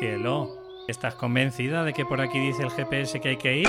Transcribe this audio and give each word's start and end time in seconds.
Cielo, 0.00 0.48
¿estás 0.88 1.14
convencida 1.14 1.84
de 1.84 1.92
que 1.92 2.06
por 2.06 2.22
aquí 2.22 2.38
dice 2.38 2.62
el 2.62 2.70
GPS 2.70 3.20
que 3.20 3.28
hay 3.28 3.36
que 3.36 3.56
ir? 3.58 3.68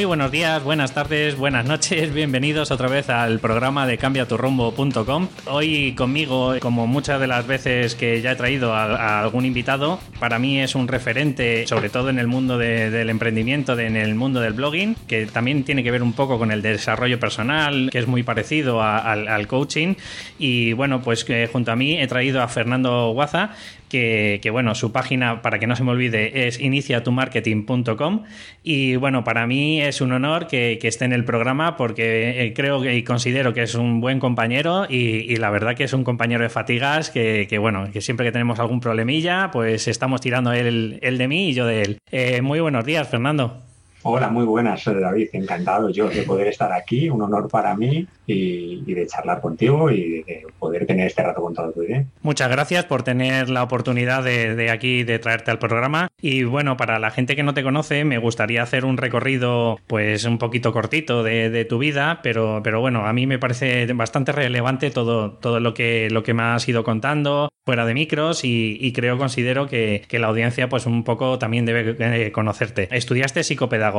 Muy 0.00 0.06
buenos 0.06 0.32
días, 0.32 0.64
buenas 0.64 0.94
tardes, 0.94 1.36
buenas 1.36 1.66
noches, 1.66 2.14
bienvenidos 2.14 2.70
otra 2.70 2.88
vez 2.88 3.10
al 3.10 3.38
programa 3.38 3.86
de 3.86 3.98
cambiaturrumbo.com. 3.98 5.28
Hoy 5.44 5.92
conmigo, 5.92 6.54
como 6.58 6.86
muchas 6.86 7.20
de 7.20 7.26
las 7.26 7.46
veces 7.46 7.96
que 7.96 8.22
ya 8.22 8.32
he 8.32 8.36
traído 8.36 8.72
a, 8.74 9.20
algún 9.20 9.44
invitado, 9.44 10.00
para 10.18 10.38
mí 10.38 10.58
es 10.58 10.74
un 10.74 10.88
referente, 10.88 11.66
sobre 11.66 11.90
todo 11.90 12.08
en 12.08 12.18
el 12.18 12.28
mundo 12.28 12.56
del 12.56 13.10
emprendimiento, 13.10 13.78
en 13.78 13.94
el 13.94 14.14
mundo 14.14 14.40
del 14.40 14.54
blogging, 14.54 14.94
que 15.06 15.26
también 15.26 15.64
tiene 15.64 15.82
que 15.82 15.90
ver 15.90 16.02
un 16.02 16.14
poco 16.14 16.38
con 16.38 16.50
el 16.50 16.62
desarrollo 16.62 17.20
personal, 17.20 17.90
que 17.92 17.98
es 17.98 18.06
muy 18.06 18.22
parecido 18.22 18.82
al, 18.82 19.46
coaching. 19.48 19.96
Y 20.38 20.72
bueno, 20.72 21.02
pues 21.02 21.26
junto 21.52 21.72
a 21.72 21.76
mí 21.76 22.00
he 22.00 22.06
traído 22.06 22.40
a 22.40 22.48
Fernando 22.48 23.10
Guaza, 23.12 23.50
que, 23.90 24.48
bueno, 24.50 24.74
su 24.74 24.92
página, 24.92 25.42
para 25.42 25.58
que 25.58 25.66
no 25.66 25.76
se 25.76 25.84
me 25.84 25.90
olvide, 25.90 26.46
es 26.46 26.58
iniciatumarketing.com. 26.58 28.22
Y 28.62 28.96
bueno, 28.96 29.24
para 29.24 29.46
mí 29.46 29.82
es 29.82 30.00
un 30.00 30.12
honor 30.12 30.46
que, 30.46 30.78
esté 30.82 31.04
en 31.04 31.12
el 31.12 31.24
programa 31.24 31.76
porque 31.76 32.46
eh, 32.46 32.54
creo 32.54 32.84
y 32.90 33.04
considero 33.04 33.52
que 33.52 33.62
es 33.62 33.74
un 33.74 34.00
buen 34.00 34.18
compañero 34.18 34.86
y, 34.88 35.36
la 35.36 35.50
verdad 35.50 35.74
que 35.74 35.84
es 35.84 35.92
un 35.92 36.04
compañero 36.04 36.42
de 36.42 36.48
fatigas 36.48 37.10
que, 37.10 37.58
bueno, 37.60 37.90
que 37.92 38.00
siempre 38.00 38.26
que 38.26 38.32
tenemos 38.32 38.58
algún 38.58 38.80
problemilla, 38.80 39.50
pues 39.52 39.88
estamos 39.88 40.20
tirando 40.20 40.52
él, 40.52 40.98
de 41.00 41.28
mí 41.28 41.50
y 41.50 41.52
yo 41.52 41.66
de 41.66 41.82
él. 41.82 41.98
Eh, 42.10 42.40
muy 42.42 42.60
buenos 42.60 42.84
días, 42.84 43.08
Fernando. 43.08 43.69
Hola, 44.02 44.30
muy 44.30 44.46
buenas, 44.46 44.82
David. 44.84 45.28
Encantado 45.34 45.90
yo 45.90 46.08
de 46.08 46.22
poder 46.22 46.46
estar 46.46 46.72
aquí. 46.72 47.10
Un 47.10 47.20
honor 47.20 47.48
para 47.48 47.76
mí 47.76 48.06
y, 48.26 48.94
de 48.94 49.06
charlar 49.06 49.40
contigo 49.42 49.90
y 49.90 50.22
de 50.22 50.46
poder 50.58 50.86
tener 50.86 51.06
este 51.06 51.22
rato 51.22 51.42
con 51.42 51.54
todo 51.54 51.70
tu 51.72 51.80
bien. 51.80 52.10
Muchas 52.22 52.50
gracias 52.50 52.86
por 52.86 53.02
tener 53.02 53.50
la 53.50 53.62
oportunidad 53.62 54.24
de, 54.24 54.70
aquí 54.70 55.04
de 55.04 55.18
traerte 55.18 55.50
al 55.50 55.58
programa. 55.58 56.08
Y 56.20 56.44
bueno, 56.44 56.78
para 56.78 56.98
la 56.98 57.10
gente 57.10 57.36
que 57.36 57.42
no 57.42 57.52
te 57.52 57.62
conoce, 57.62 58.04
me 58.04 58.18
gustaría 58.18 58.62
hacer 58.62 58.86
un 58.86 58.96
recorrido, 58.96 59.78
pues 59.86 60.24
un 60.24 60.38
poquito 60.38 60.72
cortito 60.72 61.22
de, 61.22 61.66
tu 61.68 61.78
vida, 61.78 62.20
pero, 62.22 62.62
pero 62.64 62.80
bueno, 62.80 63.06
a 63.06 63.12
mí 63.12 63.26
me 63.26 63.38
parece 63.38 63.92
bastante 63.92 64.32
relevante 64.32 64.90
todo, 64.90 65.32
todo 65.32 65.60
lo 65.60 65.74
que 65.74 66.08
lo 66.10 66.22
que 66.22 66.32
me 66.32 66.42
has 66.42 66.66
ido 66.68 66.84
contando 66.84 67.50
fuera 67.66 67.84
de 67.84 67.94
micros 67.94 68.40
y, 68.42 68.92
creo, 68.94 69.18
considero 69.18 69.68
que, 69.68 70.06
la 70.10 70.26
audiencia, 70.26 70.68
pues 70.68 70.86
un 70.86 71.04
poco 71.04 71.38
también 71.38 71.66
debe 71.66 71.96
eh, 71.98 72.32
conocerte. 72.32 72.88
Estudiaste 72.90 73.44
psicopedagogía 73.44 73.89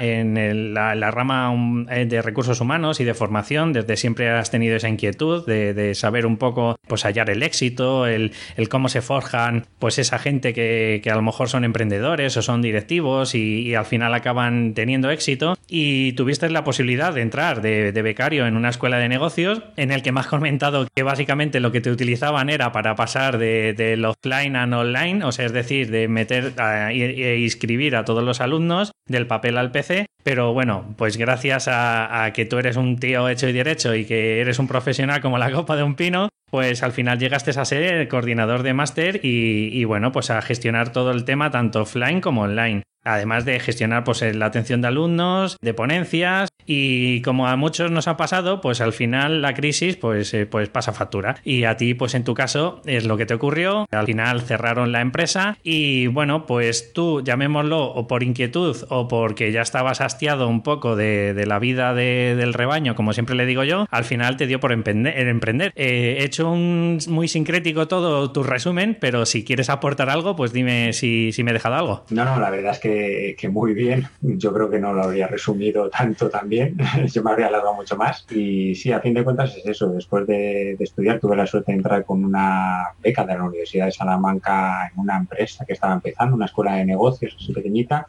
en 0.00 0.74
la, 0.74 1.10
rama 1.10 1.86
eh, 1.90 2.06
de 2.06 2.22
recursos 2.22 2.60
humanos 2.60 3.00
y 3.00 3.04
de 3.04 3.14
formación 3.14 3.72
desde 3.72 3.96
siempre 3.96 4.30
has 4.30 4.50
tenido 4.50 4.76
esa 4.76 4.88
inquietud 4.88 5.46
de, 5.46 5.94
saber 5.94 6.26
un 6.26 6.36
poco, 6.36 6.76
pues 6.86 7.04
hallar 7.04 7.30
el 7.30 7.42
éxito, 7.42 8.06
el, 8.06 8.32
cómo 8.68 8.88
se 8.88 9.02
forjan, 9.02 9.66
pues 9.78 9.98
esa 9.98 10.18
gente 10.18 10.52
que, 10.52 11.02
a 11.10 11.14
lo 11.14 11.22
mejor 11.22 11.48
son 11.48 11.64
emprendedores 11.64 12.36
o 12.36 12.42
son 12.42 12.62
directivos 12.62 13.34
y, 13.34 13.74
al 13.74 13.86
final 13.86 14.14
acaban 14.14 14.74
teniendo 14.74 15.10
éxito. 15.10 15.56
Y 15.68 16.12
tuviste 16.12 16.48
la 16.50 16.64
posibilidad 16.64 17.12
de 17.14 17.22
entrar 17.22 17.62
de, 17.62 17.92
becario 18.04 18.46
en 18.46 18.56
una 18.56 18.68
escuela 18.68 18.98
de 18.98 19.08
negocios 19.08 19.62
en 19.76 19.90
el 19.90 20.02
que 20.02 20.12
me 20.12 20.20
has 20.20 20.26
comentado 20.26 20.86
que 20.94 21.02
básicamente 21.02 21.58
lo 21.60 21.72
que 21.72 21.80
te 21.80 21.90
utilizaban 21.90 22.50
era 22.50 22.70
para 22.70 22.94
pasar 22.94 23.38
de, 23.38 23.72
del 23.72 24.04
offline 24.04 24.56
a 24.56 24.64
online, 24.64 25.24
o 25.24 25.32
sea, 25.32 25.46
es 25.46 25.52
decir, 25.52 25.90
de 25.90 26.08
meter 26.08 26.52
e 26.58 27.38
inscribir 27.40 27.96
a 27.96 28.04
todos 28.04 28.22
los 28.22 28.40
alumnos 28.40 28.92
del 29.06 29.26
papel 29.34 29.58
al 29.58 29.70
PC 29.70 30.06
pero 30.24 30.54
bueno, 30.54 30.94
pues 30.96 31.18
gracias 31.18 31.68
a, 31.70 32.32
que 32.34 32.46
tú 32.46 32.56
eres 32.56 32.76
un 32.76 32.98
tío 32.98 33.28
hecho 33.28 33.46
y 33.46 33.52
derecho 33.52 33.94
y 33.94 34.06
que 34.06 34.40
eres 34.40 34.58
un 34.58 34.66
profesional 34.66 35.20
como 35.20 35.36
la 35.36 35.52
copa 35.52 35.76
de 35.76 35.82
un 35.82 35.96
pino, 35.96 36.30
pues 36.50 36.82
al 36.82 36.92
final 36.92 37.18
llegaste 37.18 37.50
a 37.50 37.64
ser 37.66 37.82
el 37.82 38.08
coordinador 38.08 38.62
de 38.62 38.72
máster 38.72 39.20
y, 39.22 39.68
y, 39.70 39.84
bueno, 39.84 40.12
pues 40.12 40.30
a 40.30 40.40
gestionar 40.40 40.92
todo 40.92 41.10
el 41.10 41.26
tema 41.26 41.50
tanto 41.50 41.82
offline 41.82 42.22
como 42.22 42.40
online. 42.40 42.82
Además 43.04 43.44
de 43.44 43.60
gestionar 43.60 44.04
pues, 44.04 44.22
la 44.22 44.46
atención 44.46 44.80
de 44.80 44.88
alumnos, 44.88 45.56
de 45.60 45.74
ponencias 45.74 46.48
y 46.66 47.20
como 47.22 47.48
a 47.48 47.56
muchos 47.56 47.90
nos 47.90 48.08
ha 48.08 48.16
pasado, 48.16 48.60
pues 48.60 48.80
al 48.80 48.92
final 48.92 49.42
la 49.42 49.54
crisis 49.54 49.96
pues, 49.96 50.32
eh, 50.34 50.46
pues 50.46 50.68
pasa 50.68 50.92
factura. 50.92 51.36
Y 51.44 51.64
a 51.64 51.76
ti 51.76 51.94
pues 51.94 52.14
en 52.14 52.24
tu 52.24 52.34
caso 52.34 52.80
es 52.86 53.04
lo 53.04 53.16
que 53.16 53.26
te 53.26 53.34
ocurrió. 53.34 53.86
Al 53.90 54.06
final 54.06 54.40
cerraron 54.42 54.92
la 54.92 55.00
empresa 55.00 55.58
y 55.62 56.06
bueno 56.06 56.46
pues 56.46 56.92
tú 56.92 57.22
llamémoslo 57.22 57.84
o 57.84 58.06
por 58.06 58.22
inquietud 58.22 58.76
o 58.88 59.08
porque 59.08 59.52
ya 59.52 59.62
estabas 59.62 60.00
hastiado 60.00 60.48
un 60.48 60.62
poco 60.62 60.96
de, 60.96 61.44
la 61.46 61.58
vida 61.58 61.92
del 61.94 62.54
rebaño, 62.54 62.94
como 62.94 63.12
siempre 63.12 63.34
le 63.34 63.44
digo 63.44 63.64
yo, 63.64 63.86
al 63.90 64.04
final 64.04 64.36
te 64.36 64.46
dio 64.46 64.60
por 64.60 64.72
emprender. 64.72 65.28
emprender. 65.28 65.72
Eh, 65.76 66.16
he 66.20 66.24
hecho 66.24 66.50
un 66.50 66.98
muy 67.08 67.28
sincrético 67.28 67.86
todo 67.88 68.32
tu 68.32 68.42
resumen, 68.42 68.96
pero 68.98 69.26
si 69.26 69.44
quieres 69.44 69.68
aportar 69.68 70.08
algo 70.08 70.36
pues 70.36 70.52
dime 70.52 70.92
si 70.92 71.34
me 71.44 71.50
he 71.50 71.54
dejado 71.54 71.74
algo. 71.74 72.04
No, 72.10 72.24
no, 72.24 72.40
la 72.40 72.50
verdad 72.50 72.72
es 72.72 72.78
que 72.78 72.93
que, 73.38 73.48
muy 73.48 73.74
bien. 73.74 74.06
Yo 74.20 74.52
creo 74.52 74.70
que 74.70 74.78
no 74.78 74.92
lo 74.92 75.04
habría 75.04 75.26
resumido 75.26 75.88
tanto 75.90 76.28
también. 76.28 76.76
Yo 77.12 77.22
me 77.22 77.30
habría 77.30 77.48
alargado 77.48 77.74
mucho 77.74 77.96
más. 77.96 78.26
Y 78.30 78.74
sí, 78.74 78.92
a 78.92 79.00
fin 79.00 79.14
de 79.14 79.24
cuentas 79.24 79.56
es 79.56 79.66
eso. 79.66 79.88
Después 79.90 80.26
de, 80.26 80.76
estudiar 80.78 81.20
tuve 81.20 81.36
la 81.36 81.46
suerte 81.46 81.72
de 81.72 81.78
entrar 81.78 82.04
con 82.04 82.24
una 82.24 82.88
beca 83.02 83.24
de 83.24 83.34
la 83.34 83.44
Universidad 83.44 83.86
de 83.86 83.92
Salamanca 83.92 84.90
en 84.92 85.00
una 85.00 85.16
empresa 85.16 85.64
que 85.64 85.72
estaba 85.72 85.94
empezando, 85.94 86.36
una 86.36 86.46
escuela 86.46 86.76
de 86.76 86.84
negocios 86.84 87.36
así 87.38 87.52
pequeñita 87.52 88.06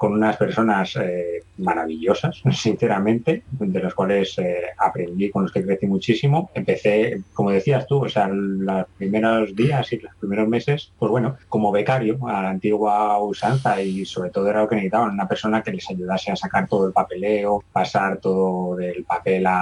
con 0.00 0.14
unas 0.14 0.38
personas 0.38 0.96
eh, 0.96 1.42
maravillosas, 1.58 2.40
sinceramente, 2.54 3.42
de 3.50 3.82
las 3.82 3.92
cuales 3.92 4.38
eh, 4.38 4.62
aprendí, 4.78 5.28
con 5.28 5.42
los 5.42 5.52
que 5.52 5.62
crecí 5.62 5.86
muchísimo. 5.86 6.50
Empecé, 6.54 7.20
como 7.34 7.50
decías 7.50 7.86
tú, 7.86 8.06
o 8.06 8.08
sea, 8.08 8.26
los 8.28 8.86
primeros 8.96 9.54
días 9.54 9.92
y 9.92 9.98
los 9.98 10.14
primeros 10.14 10.48
meses, 10.48 10.90
pues 10.98 11.10
bueno, 11.10 11.36
como 11.50 11.70
becario 11.70 12.16
a 12.26 12.40
la 12.40 12.48
antigua 12.48 13.18
usanza 13.18 13.82
y 13.82 14.06
sobre 14.06 14.30
todo 14.30 14.48
era 14.48 14.62
lo 14.62 14.70
que 14.70 14.76
necesitaban, 14.76 15.10
una 15.10 15.28
persona 15.28 15.62
que 15.62 15.72
les 15.72 15.90
ayudase 15.90 16.32
a 16.32 16.36
sacar 16.36 16.66
todo 16.66 16.86
el 16.86 16.94
papeleo, 16.94 17.62
pasar 17.70 18.20
todo 18.20 18.76
del 18.76 19.04
papel 19.04 19.46
al 19.46 19.60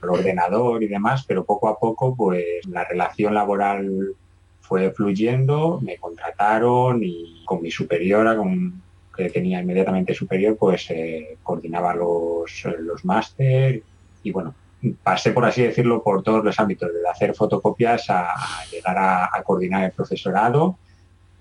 ordenador 0.00 0.80
y 0.84 0.86
demás, 0.86 1.24
pero 1.26 1.44
poco 1.44 1.66
a 1.66 1.76
poco 1.76 2.14
pues 2.14 2.44
la 2.68 2.84
relación 2.84 3.34
laboral 3.34 4.14
fue 4.60 4.92
fluyendo, 4.92 5.80
me 5.82 5.96
contrataron 5.96 7.02
y 7.02 7.42
con 7.44 7.60
mi 7.60 7.72
superiora, 7.72 8.36
con 8.36 8.80
tenía 9.28 9.60
inmediatamente 9.60 10.14
superior, 10.14 10.56
pues 10.56 10.90
eh, 10.90 11.36
coordinaba 11.42 11.94
los, 11.94 12.64
los 12.78 13.04
máster 13.04 13.82
y 14.22 14.30
bueno, 14.30 14.54
pasé, 15.02 15.32
por 15.32 15.44
así 15.44 15.62
decirlo, 15.62 16.02
por 16.02 16.22
todos 16.22 16.42
los 16.42 16.58
ámbitos, 16.58 16.90
de 16.92 17.08
hacer 17.08 17.34
fotocopias 17.34 18.06
a, 18.08 18.32
llegar 18.70 18.96
a, 18.98 19.42
coordinar 19.44 19.84
el 19.84 19.92
profesorado. 19.92 20.78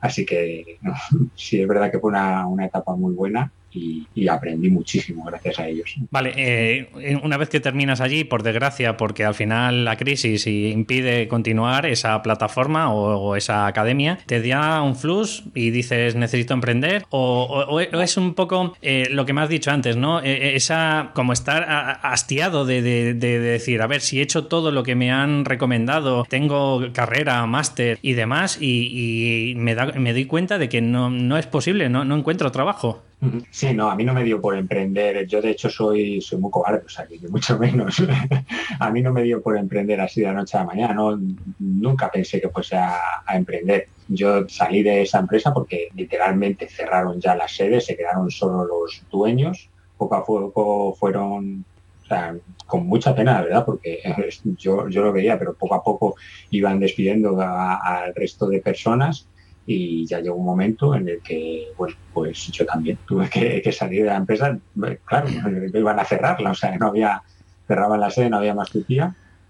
Así 0.02 0.26
que 0.26 0.80
sí, 1.36 1.62
es 1.62 1.68
verdad 1.68 1.92
que 1.92 2.00
fue 2.00 2.10
una, 2.10 2.48
una 2.48 2.66
etapa 2.66 2.96
muy 2.96 3.14
buena 3.14 3.52
y, 3.72 4.28
aprendí 4.28 4.70
muchísimo 4.70 5.26
gracias 5.26 5.60
a 5.60 5.68
ellos. 5.68 5.96
Vale, 6.12 6.34
eh, 6.36 7.20
una 7.24 7.38
vez 7.38 7.50
que 7.50 7.60
terminas 7.60 8.02
allí, 8.02 8.24
por 8.24 8.44
desgracia, 8.44 8.98
porque 8.98 9.26
al 9.26 9.34
final 9.34 9.86
la 9.86 9.98
crisis 9.98 10.46
impide 10.48 11.28
continuar 11.28 11.86
esa 11.86 12.22
plataforma 12.22 12.94
o, 12.94 13.36
esa 13.36 13.68
academia, 13.68 14.20
te 14.26 14.42
da 14.42 14.82
un 14.82 14.96
flux 14.96 15.44
y 15.54 15.70
dices 15.72 16.16
necesito 16.16 16.54
emprender 16.54 17.06
o, 17.10 17.80
es 17.80 18.18
un 18.18 18.34
poco 18.34 18.76
eh, 18.82 19.08
lo 19.12 19.26
que 19.26 19.34
me 19.34 19.42
has 19.42 19.50
dicho 19.50 19.72
antes, 19.72 19.98
¿no? 19.98 20.22
Eh, 20.22 20.56
esa 20.56 21.12
como 21.14 21.34
estar 21.34 21.66
hastiado 22.04 22.66
de, 22.66 22.82
decir, 23.14 23.82
a 23.82 23.88
ver, 23.88 24.02
si 24.02 24.20
he 24.20 24.22
hecho 24.22 24.46
todo 24.46 24.72
lo 24.72 24.84
que 24.84 24.96
me 24.96 25.12
han 25.12 25.46
recomendado, 25.46 26.26
tengo 26.30 26.92
carrera, 26.94 27.46
máster 27.46 28.00
y 28.02 28.14
demás 28.14 28.58
y, 28.62 29.54
me, 29.58 29.76
da, 29.76 29.88
me 29.94 30.14
doy 30.14 30.26
cuenta 30.26 30.58
de 30.58 30.70
que 30.70 30.82
no, 30.82 31.10
no 31.10 31.38
es 31.38 31.48
posible, 31.48 31.90
no 31.90 32.16
encuentro 32.16 32.52
trabajo. 32.52 33.04
Sí, 33.52 33.74
no, 33.74 33.92
a 33.92 33.96
mí 33.96 34.06
no 34.06 34.14
me 34.14 34.24
dio 34.24 34.40
por 34.40 34.56
emprender. 34.56 35.28
Yo, 35.28 35.42
de 35.42 35.52
hecho, 35.52 35.70
soy, 35.70 36.22
soy 36.22 36.40
muy 36.40 36.50
cobarde, 36.50 36.86
o 36.86 36.90
sea, 36.90 37.06
mucho 37.30 37.60
menos. 37.60 38.02
a 38.80 38.92
mí 38.92 39.02
no 39.02 39.12
me 39.12 39.24
dio 39.24 39.42
por 39.42 39.58
emprender 39.58 40.00
así 40.00 40.22
de 40.22 40.28
la 40.28 40.34
noche 40.34 40.58
a 40.58 40.62
la 40.62 40.68
mañana. 40.68 40.94
¿no? 40.94 41.20
Nunca 41.60 42.10
pensé 42.10 42.40
que 42.40 42.50
fuese 42.50 42.78
a, 42.78 42.98
emprender. 43.34 43.90
Yo 44.08 44.48
salí 44.48 44.84
de 44.84 45.02
esa 45.02 45.20
empresa 45.20 45.54
porque 45.54 45.90
literalmente 45.96 46.70
cerraron 46.70 47.20
ya 47.20 47.36
las 47.36 47.54
sedes, 47.54 47.86
se 47.86 47.98
quedaron 47.98 48.32
solo 48.32 48.66
los 48.66 49.04
dueños. 49.12 49.70
Poco 49.98 50.16
a 50.16 50.26
poco 50.26 50.96
fueron 50.96 51.66
o 52.04 52.08
sea, 52.08 52.36
con 52.66 52.88
mucha 52.88 53.14
pena, 53.14 53.42
verdad, 53.42 53.66
porque 53.66 54.00
yo, 54.58 54.88
yo 54.88 55.04
lo 55.04 55.12
veía, 55.12 55.38
pero 55.38 55.54
poco 55.56 55.76
a 55.76 55.84
poco 55.84 56.16
iban 56.52 56.80
despidiendo 56.80 57.38
al 57.42 58.16
resto 58.16 58.48
de 58.48 58.62
personas 58.62 59.28
y 59.72 60.04
ya 60.08 60.20
llegó 60.20 60.36
un 60.36 60.46
momento 60.48 60.96
en 60.96 61.08
el 61.08 61.22
que, 61.22 61.68
pues 62.12 62.52
yo 62.52 62.66
también 62.66 62.98
tuve 63.06 63.30
que, 63.30 63.72
salir 63.72 64.02
de 64.02 64.10
la 64.10 64.16
empresa, 64.16 64.58
claro, 65.06 65.28
iban 65.76 66.00
a 66.00 66.06
cerrarla, 66.06 66.50
o 66.50 66.56
sea, 66.56 66.76
no 66.76 66.88
había, 66.88 67.22
cerraban 67.68 68.00
la 68.00 68.10
sede, 68.10 68.32
no 68.32 68.38
había 68.38 68.56
más 68.56 68.72
que 68.72 68.84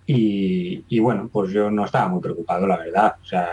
Y, 0.05 0.99
bueno, 0.99 1.29
pues 1.31 1.53
yo 1.53 1.71
no 1.71 1.85
estaba 1.85 2.09
muy 2.09 2.19
preocupado, 2.19 2.67
la 2.67 2.79
verdad. 2.79 3.15
O 3.23 3.25
sea, 3.25 3.47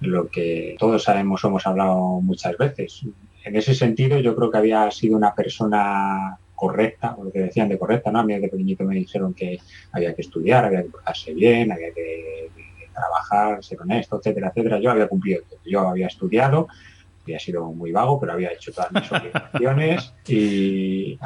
lo 0.00 0.28
que 0.28 0.76
todos 0.78 1.02
sabemos 1.02 1.42
hemos 1.44 1.66
hablado 1.66 2.20
muchas 2.20 2.58
veces. 2.58 3.00
En 3.42 3.56
ese 3.56 3.74
sentido, 3.74 4.18
yo 4.18 4.36
creo 4.36 4.50
que 4.50 4.58
había 4.58 4.90
sido 4.90 5.16
una 5.16 5.34
persona 5.34 6.36
correcta, 6.54 7.14
o 7.16 7.24
lo 7.24 7.32
que 7.32 7.40
decían 7.40 7.70
de 7.70 7.78
correcta, 7.78 8.12
¿no? 8.12 8.20
A 8.20 8.24
mí 8.24 8.38
de 8.38 8.48
pequeñito 8.48 8.84
me 8.84 8.96
dijeron 8.96 9.32
que 9.32 9.58
había 9.92 10.14
que 10.14 10.20
estudiar, 10.20 10.66
había 10.66 10.82
que 10.82 10.90
portarse 10.90 11.32
bien, 11.32 11.72
había 11.72 11.90
que 11.94 12.43
trabajar, 12.94 13.62
ser 13.62 13.80
honesto, 13.80 14.18
etcétera, 14.18 14.48
etcétera. 14.48 14.78
Yo 14.78 14.90
había 14.90 15.08
cumplido 15.08 15.42
Yo 15.64 15.88
había 15.88 16.06
estudiado, 16.06 16.68
había 17.24 17.38
sido 17.38 17.72
muy 17.72 17.90
vago, 17.90 18.20
pero 18.20 18.32
había 18.32 18.52
hecho 18.52 18.72
todas 18.72 18.92
mis 18.92 19.10
obligaciones 19.10 20.12
y 20.26 21.18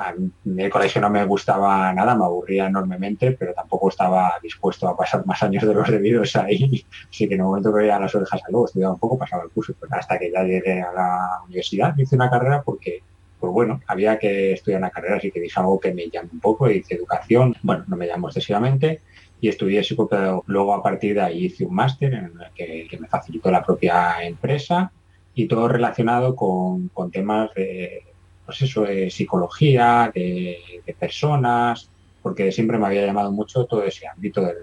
mí 0.44 0.62
el 0.62 0.70
colegio 0.70 1.00
no 1.00 1.10
me 1.10 1.24
gustaba 1.24 1.92
nada, 1.92 2.14
me 2.14 2.24
aburría 2.24 2.66
enormemente, 2.66 3.32
pero 3.32 3.52
tampoco 3.52 3.88
estaba 3.88 4.34
dispuesto 4.42 4.88
a 4.88 4.96
pasar 4.96 5.26
más 5.26 5.42
años 5.42 5.64
de 5.64 5.74
los 5.74 5.88
debidos 5.88 6.36
ahí. 6.36 6.84
Así 7.10 7.28
que 7.28 7.34
en 7.34 7.40
el 7.40 7.46
momento 7.46 7.72
que 7.72 7.80
veía 7.80 7.98
las 7.98 8.14
orejas 8.14 8.40
a 8.44 8.50
luego 8.50 8.66
estudiaba 8.66 8.94
un 8.94 9.00
poco, 9.00 9.18
pasaba 9.18 9.42
el 9.42 9.50
curso. 9.50 9.74
Pues 9.78 9.92
hasta 9.92 10.18
que 10.18 10.30
ya 10.30 10.42
llegué 10.44 10.80
a 10.80 10.92
la 10.92 11.40
universidad, 11.46 11.96
hice 11.98 12.14
una 12.14 12.30
carrera 12.30 12.62
porque 12.62 13.02
pues 13.40 13.52
bueno, 13.52 13.80
había 13.86 14.18
que 14.18 14.52
estudiar 14.52 14.80
una 14.80 14.90
carrera, 14.90 15.16
así 15.16 15.30
que 15.30 15.40
dije 15.40 15.60
algo 15.60 15.78
que 15.78 15.94
me 15.94 16.08
llame 16.08 16.28
un 16.32 16.40
poco, 16.40 16.68
hice 16.68 16.96
educación, 16.96 17.54
bueno, 17.62 17.84
no 17.86 17.96
me 17.96 18.06
llamo 18.06 18.28
excesivamente, 18.28 19.00
y 19.40 19.48
estudié 19.48 19.84
psicopedagogía. 19.84 20.44
Luego 20.46 20.74
a 20.74 20.82
partir 20.82 21.14
de 21.14 21.20
ahí 21.20 21.46
hice 21.46 21.64
un 21.64 21.74
máster 21.74 22.14
en 22.14 22.24
el 22.24 22.52
que, 22.54 22.98
me 22.98 23.08
facilitó 23.08 23.50
la 23.50 23.64
propia 23.64 24.22
empresa 24.22 24.92
y 25.34 25.46
todo 25.46 25.68
relacionado 25.68 26.34
con, 26.34 26.90
temas 27.12 27.52
de, 27.54 28.02
pues 28.44 28.62
eso, 28.62 28.82
de 28.82 29.10
psicología, 29.10 30.10
de, 30.14 30.58
de, 30.84 30.94
personas, 30.94 31.90
porque 32.22 32.50
siempre 32.52 32.78
me 32.78 32.86
había 32.86 33.06
llamado 33.06 33.30
mucho 33.30 33.64
todo 33.66 33.84
ese 33.84 34.06
ámbito 34.08 34.42
del, 34.42 34.56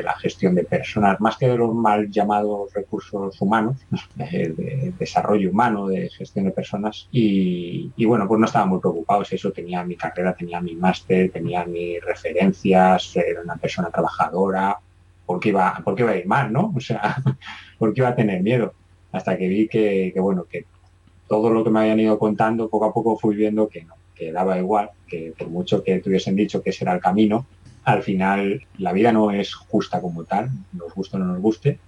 de 0.00 0.04
la 0.04 0.18
gestión 0.18 0.54
de 0.54 0.64
personas, 0.64 1.20
más 1.20 1.36
que 1.36 1.46
de 1.46 1.56
los 1.56 1.74
mal 1.74 2.10
llamados 2.10 2.72
recursos 2.72 3.40
humanos, 3.40 3.76
de, 4.14 4.94
desarrollo 4.98 5.50
humano, 5.50 5.88
de 5.88 6.08
gestión 6.08 6.46
de 6.46 6.52
personas. 6.52 7.06
Y, 7.12 7.92
bueno, 8.06 8.26
pues 8.26 8.40
no 8.40 8.46
estaba 8.46 8.66
muy 8.66 8.80
preocupado, 8.80 9.22
eso 9.30 9.52
tenía 9.52 9.84
mi 9.84 9.96
carrera, 9.96 10.34
tenía 10.34 10.60
mi 10.60 10.74
máster, 10.74 11.30
tenía 11.30 11.64
mis 11.64 12.02
referencias, 12.02 13.14
era 13.16 13.42
una 13.42 13.56
persona 13.56 13.90
trabajadora, 13.90 14.78
porque 15.26 15.50
iba, 15.50 15.80
porque 15.84 16.02
iba 16.02 16.12
a 16.12 16.16
ir 16.16 16.26
mal, 16.26 16.52
¿no? 16.52 16.72
O 16.74 16.80
sea, 16.80 17.16
porque 17.78 18.00
iba 18.00 18.08
a 18.08 18.16
tener 18.16 18.42
miedo. 18.42 18.72
Hasta 19.12 19.36
que 19.36 19.48
vi 19.48 19.68
que, 19.68 20.14
bueno, 20.16 20.44
que 20.44 20.64
todo 21.28 21.50
lo 21.50 21.62
que 21.62 21.70
me 21.70 21.80
habían 21.80 22.00
ido 22.00 22.18
contando, 22.18 22.68
poco 22.68 22.86
a 22.86 22.94
poco 22.94 23.18
fui 23.18 23.36
viendo 23.36 23.68
que 23.68 23.84
no, 23.84 23.94
que 24.14 24.32
daba 24.32 24.58
igual, 24.58 24.90
que 25.06 25.34
por 25.36 25.48
mucho 25.48 25.82
que 25.82 25.98
tuviesen 26.00 26.36
dicho 26.36 26.62
que 26.62 26.70
ese 26.70 26.84
era 26.84 26.94
el 26.94 27.00
camino, 27.00 27.46
al 27.92 28.02
final 28.02 28.62
la 28.78 28.92
vida 28.92 29.12
no 29.12 29.30
es 29.30 29.54
justa 29.54 30.00
como 30.00 30.24
tal, 30.24 30.50
nos 30.72 30.94
guste 30.94 31.16
o 31.16 31.20
no 31.20 31.26
nos 31.26 31.40
guste, 31.40 31.78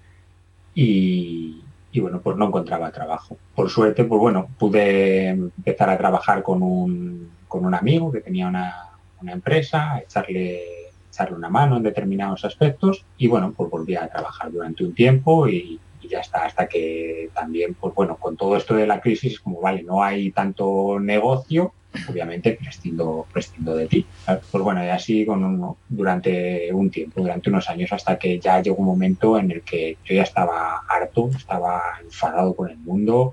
y, 0.74 1.62
bueno, 2.00 2.20
pues 2.22 2.36
no 2.36 2.46
encontraba 2.46 2.90
trabajo. 2.90 3.36
Por 3.54 3.68
suerte, 3.68 4.04
pues 4.04 4.18
bueno, 4.18 4.48
pude 4.58 5.28
empezar 5.28 5.90
a 5.90 5.98
trabajar 5.98 6.42
con 6.42 6.62
un, 6.62 7.30
con 7.48 7.66
un 7.66 7.74
amigo 7.74 8.10
que 8.10 8.20
tenía 8.20 8.48
una, 8.48 8.88
empresa, 9.26 10.00
echarle, 10.00 10.62
echarle 11.10 11.36
una 11.36 11.48
mano 11.48 11.76
en 11.76 11.82
determinados 11.82 12.44
aspectos, 12.44 13.04
y 13.16 13.28
bueno, 13.28 13.52
pues 13.56 13.70
volví 13.70 13.94
a 13.94 14.08
trabajar 14.08 14.50
durante 14.50 14.84
un 14.84 14.94
tiempo 14.94 15.48
y, 15.48 15.78
y 16.00 16.08
ya 16.08 16.20
está, 16.20 16.44
hasta 16.44 16.66
que 16.66 17.30
también, 17.34 17.74
pues 17.74 17.94
bueno, 17.94 18.16
con 18.16 18.36
todo 18.36 18.56
esto 18.56 18.74
de 18.74 18.86
la 18.86 19.00
crisis, 19.00 19.38
como 19.38 19.60
vale, 19.60 19.82
no 19.82 20.02
hay 20.02 20.32
tanto 20.32 20.98
negocio, 20.98 21.72
obviamente 22.08 22.58
prescindo, 22.60 23.26
prescindo 23.32 23.74
de 23.76 23.86
ti. 23.86 24.06
Pues 24.24 24.62
bueno, 24.62 24.84
y 24.84 24.88
así 24.88 25.24
con 25.26 25.76
durante 25.88 26.72
un 26.72 26.90
tiempo, 26.90 27.20
durante 27.20 27.50
unos 27.50 27.68
años, 27.68 27.92
hasta 27.92 28.18
que 28.18 28.38
ya 28.38 28.60
llegó 28.60 28.76
un 28.78 28.86
momento 28.86 29.38
en 29.38 29.50
el 29.50 29.62
que 29.62 29.98
yo 30.04 30.14
ya 30.14 30.22
estaba 30.22 30.82
harto, 30.88 31.30
estaba 31.36 31.82
enfadado 32.02 32.54
con 32.54 32.70
el 32.70 32.78
mundo, 32.78 33.32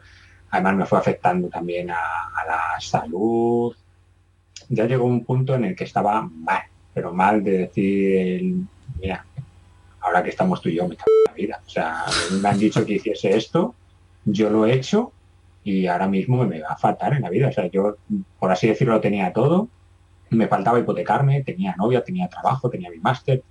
además 0.51 0.75
me 0.75 0.85
fue 0.85 1.00
afectando 1.00 1.47
también 1.47 1.91
a, 1.91 1.97
la 2.47 2.79
salud. 2.79 3.75
Ya 4.69 4.85
llegó 4.85 5.06
un 5.06 5.23
punto 5.23 5.56
en 5.56 5.65
el 5.65 5.75
que 5.75 5.83
estaba 5.83 6.21
mal, 6.21 6.63
pero 6.94 7.13
mal 7.13 7.44
de 7.44 7.51
decir, 7.51 8.56
mira, 9.00 9.25
ahora 10.00 10.23
que 10.23 10.29
estamos 10.29 10.61
tú 10.61 10.69
y 10.69 10.75
yo, 10.75 10.88
me 10.88 10.95
cago 10.95 11.09
en 11.25 11.31
la 11.31 11.33
vida. 11.33 11.61
O 11.65 11.69
sea, 11.69 12.06
me 12.41 12.50
han 12.50 12.57
dicho 12.57 12.85
que 12.85 12.94
hiciese 12.94 13.35
esto, 13.35 13.75
yo 14.25 14.50
lo 14.50 14.65
he 14.65 14.73
hecho 14.73 15.11
y 15.63 15.88
ahora 15.88 16.07
mismo 16.07 16.45
me 16.45 16.61
va 16.61 16.69
a 16.69 16.77
faltar 16.77 17.13
en 17.13 17.21
la 17.21 17.29
vida. 17.29 17.50
O 17.50 17.51
sea, 17.51 17.67
yo, 17.67 17.97
por 18.39 18.51
así 18.51 18.67
decirlo, 18.67 19.00
tenía 19.01 19.33
todo, 19.33 19.67
me 20.29 20.47
faltaba 20.47 20.79
hipotecarme, 20.79 21.44
tenía 21.44 21.75
novia, 21.77 22.03
tenía 22.03 22.27
trabajo, 22.27 22.69
tenía 22.69 22.89
mi 22.89 23.00
máster, 23.00 23.44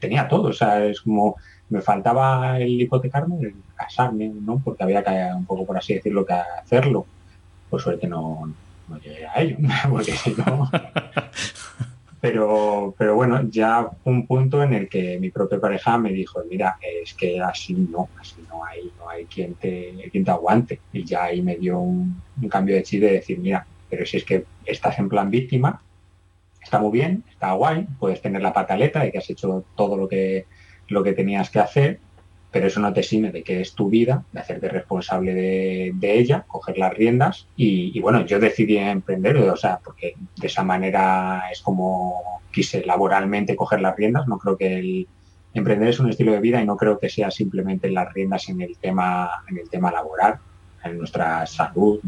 tenía 0.00 0.28
todo. 0.28 0.48
O 0.48 0.52
sea, 0.52 0.84
es 0.84 1.00
como 1.00 1.36
me 1.70 1.82
faltaba 1.82 2.58
el 2.58 2.80
hipotecarme, 2.80 3.40
el 3.40 3.54
casarme, 3.76 4.28
¿no? 4.28 4.60
Porque 4.64 4.82
había 4.82 5.02
que, 5.04 5.30
un 5.34 5.44
poco, 5.44 5.66
por 5.66 5.76
así 5.76 5.94
decirlo, 5.94 6.24
que 6.24 6.32
hacerlo. 6.32 7.06
Por 7.68 7.80
suerte 7.80 8.06
no, 8.06 8.52
no 8.88 8.98
llegué 8.98 9.26
a 9.26 9.40
ello, 9.40 9.56
porque 9.90 10.12
si 10.12 10.34
no... 10.34 10.70
Pero, 12.20 12.94
pero 12.98 13.14
bueno, 13.14 13.48
ya 13.48 13.88
un 14.04 14.26
punto 14.26 14.62
en 14.62 14.74
el 14.74 14.88
que 14.88 15.18
mi 15.20 15.30
propia 15.30 15.60
pareja 15.60 15.98
me 15.98 16.12
dijo, 16.12 16.42
mira, 16.50 16.76
es 16.82 17.14
que 17.14 17.40
así 17.40 17.74
no, 17.74 18.08
así 18.18 18.44
no 18.48 18.64
hay, 18.64 18.90
no 18.98 19.08
hay 19.08 19.24
quien 19.26 19.54
te, 19.54 20.08
quien 20.10 20.24
te 20.24 20.30
aguante. 20.30 20.80
Y 20.92 21.04
ya 21.04 21.24
ahí 21.24 21.42
me 21.42 21.56
dio 21.56 21.78
un, 21.78 22.22
cambio 22.50 22.74
de 22.74 22.82
chip 22.82 23.02
de 23.02 23.12
decir, 23.12 23.38
mira, 23.38 23.66
pero 23.88 24.04
si 24.04 24.16
es 24.16 24.24
que 24.24 24.44
estás 24.64 24.98
en 24.98 25.08
plan 25.08 25.30
víctima, 25.30 25.80
está 26.60 26.80
muy 26.80 26.90
bien, 26.90 27.22
está 27.30 27.52
guay, 27.52 27.86
puedes 28.00 28.20
tener 28.20 28.42
la 28.42 28.52
pataleta 28.52 29.00
de 29.00 29.12
que 29.12 29.18
has 29.18 29.30
hecho 29.30 29.64
todo 29.76 29.96
lo 29.96 30.08
que, 30.08 30.46
lo 30.88 31.04
que 31.04 31.12
tenías 31.12 31.50
que 31.50 31.60
hacer, 31.60 32.00
pero 32.50 32.66
eso 32.66 32.80
no 32.80 32.92
te 32.92 33.00
exime 33.00 33.30
de 33.30 33.42
que 33.42 33.60
es 33.60 33.74
tu 33.74 33.90
vida, 33.90 34.24
de 34.32 34.40
hacerte 34.40 34.68
responsable 34.68 35.34
de, 35.34 36.18
ella, 36.18 36.44
coger 36.48 36.78
las 36.78 36.94
riendas 36.94 37.46
y, 37.56 37.98
bueno, 38.00 38.24
yo 38.24 38.38
decidí 38.38 38.78
emprender, 38.78 39.36
o 39.36 39.56
sea, 39.56 39.80
porque 39.84 40.14
de 40.36 40.46
esa 40.46 40.62
manera 40.62 41.44
es 41.52 41.60
como 41.60 42.40
quise 42.52 42.84
laboralmente 42.84 43.54
coger 43.54 43.80
las 43.82 43.96
riendas, 43.96 44.26
no 44.26 44.38
creo 44.38 44.56
que 44.56 44.78
el 44.78 45.08
emprender 45.52 45.88
es 45.88 46.00
un 46.00 46.08
estilo 46.08 46.32
de 46.32 46.40
vida 46.40 46.62
y 46.62 46.66
no 46.66 46.76
creo 46.76 46.98
que 46.98 47.10
sea 47.10 47.30
simplemente 47.30 47.90
las 47.90 48.12
riendas 48.12 48.48
en 48.48 48.62
el 48.62 48.76
tema, 48.78 49.30
en 49.48 49.58
el 49.58 49.68
tema 49.68 49.92
laboral, 49.92 50.38
en 50.84 50.96
nuestra 50.96 51.44
salud 51.46 52.00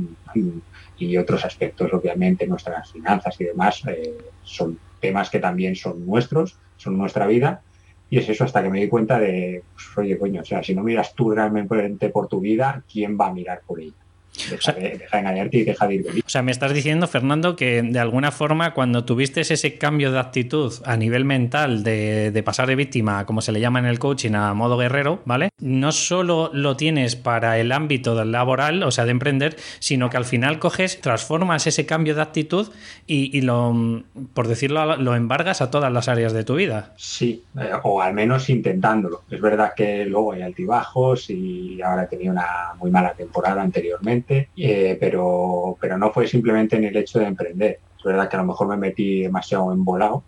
y 0.96 1.16
otros 1.18 1.44
aspectos, 1.44 1.92
obviamente, 1.92 2.46
nuestras 2.46 2.92
finanzas 2.92 3.38
y 3.40 3.44
demás, 3.44 3.82
eh, 3.86 4.16
son 4.42 4.78
temas 5.00 5.28
que 5.28 5.38
también 5.38 5.74
son 5.74 6.06
nuestros, 6.06 6.56
son 6.76 6.96
nuestra 6.96 7.26
vida 7.26 7.62
y 8.10 8.18
es 8.18 8.28
eso, 8.28 8.44
hasta 8.44 8.62
que 8.62 8.70
me 8.70 8.80
di 8.80 8.88
cuenta 8.88 9.18
de, 9.20 9.64
pues, 9.72 9.98
oye, 9.98 10.18
coño, 10.18 10.42
o 10.42 10.44
sea, 10.44 10.62
si 10.62 10.74
no 10.74 10.82
miras 10.82 11.14
tú 11.14 11.30
realmente 11.30 12.10
por 12.10 12.28
tu 12.28 12.40
vida, 12.40 12.84
¿quién 12.92 13.16
va 13.18 13.28
a 13.28 13.32
mirar 13.32 13.62
por 13.64 13.80
ella? 13.80 14.09
Deja, 14.48 14.72
de, 14.72 15.06
engañarte 15.12 15.58
y 15.58 15.64
deja 15.64 15.86
de 15.86 15.94
ir 15.96 16.06
O 16.24 16.28
sea, 16.28 16.42
me 16.42 16.52
estás 16.52 16.72
diciendo, 16.72 17.06
Fernando, 17.06 17.56
que 17.56 17.82
de 17.82 17.98
alguna 17.98 18.30
forma 18.30 18.72
cuando 18.74 19.04
tuviste 19.04 19.40
ese 19.40 19.76
cambio 19.76 20.12
de 20.12 20.18
actitud 20.18 20.72
a 20.84 20.96
nivel 20.96 21.24
mental 21.24 21.82
de, 21.82 22.42
pasar 22.44 22.68
de 22.68 22.76
víctima, 22.76 23.26
como 23.26 23.42
se 23.42 23.52
le 23.52 23.60
llama 23.60 23.80
en 23.80 23.86
el 23.86 23.98
coaching, 23.98 24.34
a 24.34 24.54
modo 24.54 24.78
guerrero, 24.78 25.20
¿vale? 25.24 25.50
No 25.58 25.92
solo 25.92 26.50
lo 26.52 26.76
tienes 26.76 27.16
para 27.16 27.58
el 27.58 27.72
ámbito 27.72 28.24
laboral, 28.24 28.82
o 28.82 28.90
sea, 28.90 29.04
de 29.04 29.10
emprender, 29.10 29.56
sino 29.78 30.10
que 30.10 30.16
al 30.16 30.24
final 30.24 30.58
coges, 30.58 31.00
transformas 31.00 31.66
ese 31.66 31.84
cambio 31.84 32.14
de 32.14 32.22
actitud 32.22 32.68
y, 33.06 33.40
lo, 33.42 34.02
por 34.32 34.48
decirlo, 34.48 34.96
lo 34.96 35.14
embargas 35.14 35.60
a 35.60 35.70
todas 35.70 35.92
las 35.92 36.08
áreas 36.08 36.32
de 36.32 36.44
tu 36.44 36.54
vida. 36.54 36.94
Sí, 36.96 37.44
eh, 37.58 37.70
o 37.82 38.00
al 38.00 38.14
menos 38.14 38.48
intentándolo. 38.48 39.22
Es 39.30 39.40
verdad 39.40 39.72
que 39.76 40.04
luego 40.04 40.32
hay 40.32 40.42
altibajos 40.42 41.30
y 41.30 41.82
ahora 41.82 42.04
he 42.04 42.06
tenido 42.06 42.32
una 42.32 42.74
muy 42.78 42.90
mala 42.90 43.12
temporada 43.12 43.62
anteriormente 43.62 44.19
eh, 44.28 44.96
pero, 44.98 45.76
pero 45.80 45.98
no 45.98 46.12
fue 46.12 46.26
simplemente 46.26 46.76
en 46.76 46.84
el 46.84 46.96
hecho 46.96 47.18
de 47.18 47.26
emprender. 47.26 47.80
Es 47.98 48.04
verdad 48.04 48.28
que 48.28 48.36
a 48.36 48.40
lo 48.40 48.46
mejor 48.46 48.68
me 48.68 48.76
metí 48.76 49.22
demasiado 49.22 49.72
embolado, 49.72 50.24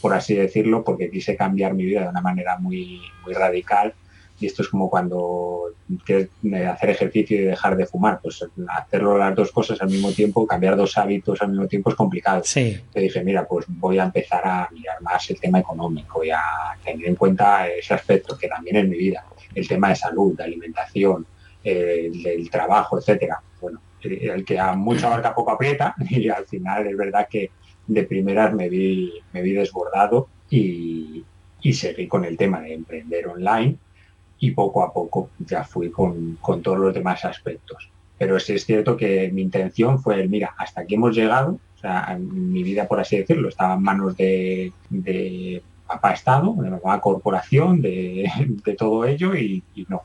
por 0.00 0.12
así 0.14 0.34
decirlo, 0.34 0.82
porque 0.82 1.10
quise 1.10 1.36
cambiar 1.36 1.74
mi 1.74 1.84
vida 1.84 2.02
de 2.02 2.08
una 2.08 2.20
manera 2.20 2.58
muy, 2.58 3.00
muy 3.24 3.32
radical. 3.32 3.94
Y 4.40 4.46
esto 4.46 4.62
es 4.62 4.68
como 4.68 4.88
cuando 4.88 5.64
quieres 6.04 6.30
hacer 6.66 6.90
ejercicio 6.90 7.36
y 7.36 7.44
dejar 7.44 7.76
de 7.76 7.86
fumar. 7.86 8.20
Pues 8.22 8.42
hacerlo 8.68 9.18
las 9.18 9.36
dos 9.36 9.52
cosas 9.52 9.80
al 9.82 9.90
mismo 9.90 10.12
tiempo, 10.12 10.46
cambiar 10.46 10.76
dos 10.76 10.96
hábitos 10.96 11.42
al 11.42 11.50
mismo 11.50 11.66
tiempo 11.68 11.90
es 11.90 11.96
complicado. 11.96 12.40
Sí. 12.44 12.80
Te 12.90 13.00
dije, 13.00 13.22
mira, 13.22 13.46
pues 13.46 13.66
voy 13.68 13.98
a 13.98 14.04
empezar 14.04 14.40
a 14.46 14.68
mirar 14.72 15.00
más 15.02 15.28
el 15.28 15.38
tema 15.38 15.58
económico 15.58 16.24
y 16.24 16.30
a 16.30 16.40
tener 16.82 17.06
en 17.06 17.16
cuenta 17.16 17.68
ese 17.68 17.92
aspecto 17.92 18.38
que 18.38 18.48
también 18.48 18.76
es 18.76 18.88
mi 18.88 18.96
vida. 18.96 19.26
El 19.54 19.68
tema 19.68 19.90
de 19.90 19.96
salud, 19.96 20.34
de 20.34 20.44
alimentación, 20.44 21.26
el, 21.64 22.50
trabajo, 22.50 22.98
etcétera. 22.98 23.40
Bueno, 23.60 23.80
el 24.02 24.44
que 24.44 24.58
a 24.58 24.74
mucha 24.74 25.06
abarca 25.08 25.34
poco 25.34 25.52
aprieta 25.52 25.94
y 26.10 26.28
al 26.28 26.46
final 26.46 26.86
es 26.86 26.96
verdad 26.96 27.28
que 27.28 27.50
de 27.86 28.04
primeras 28.04 28.54
me 28.54 28.68
vi, 28.68 29.12
me 29.32 29.42
vi 29.42 29.52
desbordado 29.52 30.28
y, 30.48 31.24
seguí 31.72 32.06
con 32.08 32.24
el 32.24 32.36
tema 32.36 32.60
de 32.60 32.74
emprender 32.74 33.28
online 33.28 33.76
y 34.38 34.52
poco 34.52 34.82
a 34.82 34.92
poco 34.92 35.30
ya 35.38 35.64
fui 35.64 35.90
con, 35.90 36.38
todos 36.62 36.78
los 36.78 36.94
demás 36.94 37.24
aspectos. 37.24 37.90
Pero 38.18 38.38
sí 38.38 38.54
es 38.54 38.64
cierto 38.64 38.96
que 38.96 39.30
mi 39.32 39.42
intención 39.42 40.00
fue, 40.00 40.26
mira, 40.28 40.54
hasta 40.58 40.82
aquí 40.82 40.94
hemos 40.94 41.14
llegado, 41.14 41.58
o 41.76 41.78
sea, 41.78 42.16
mi 42.18 42.62
vida, 42.62 42.86
por 42.86 43.00
así 43.00 43.18
decirlo, 43.18 43.48
estaba 43.48 43.74
en 43.74 43.82
manos 43.82 44.16
de, 44.16 44.72
papá 45.86 46.12
Estado, 46.12 46.54
de 46.58 46.70
mamá 46.70 47.00
corporación, 47.00 47.80
de, 47.82 48.30
todo 48.78 49.04
ello 49.04 49.34
y, 49.34 49.62
no. 49.88 50.02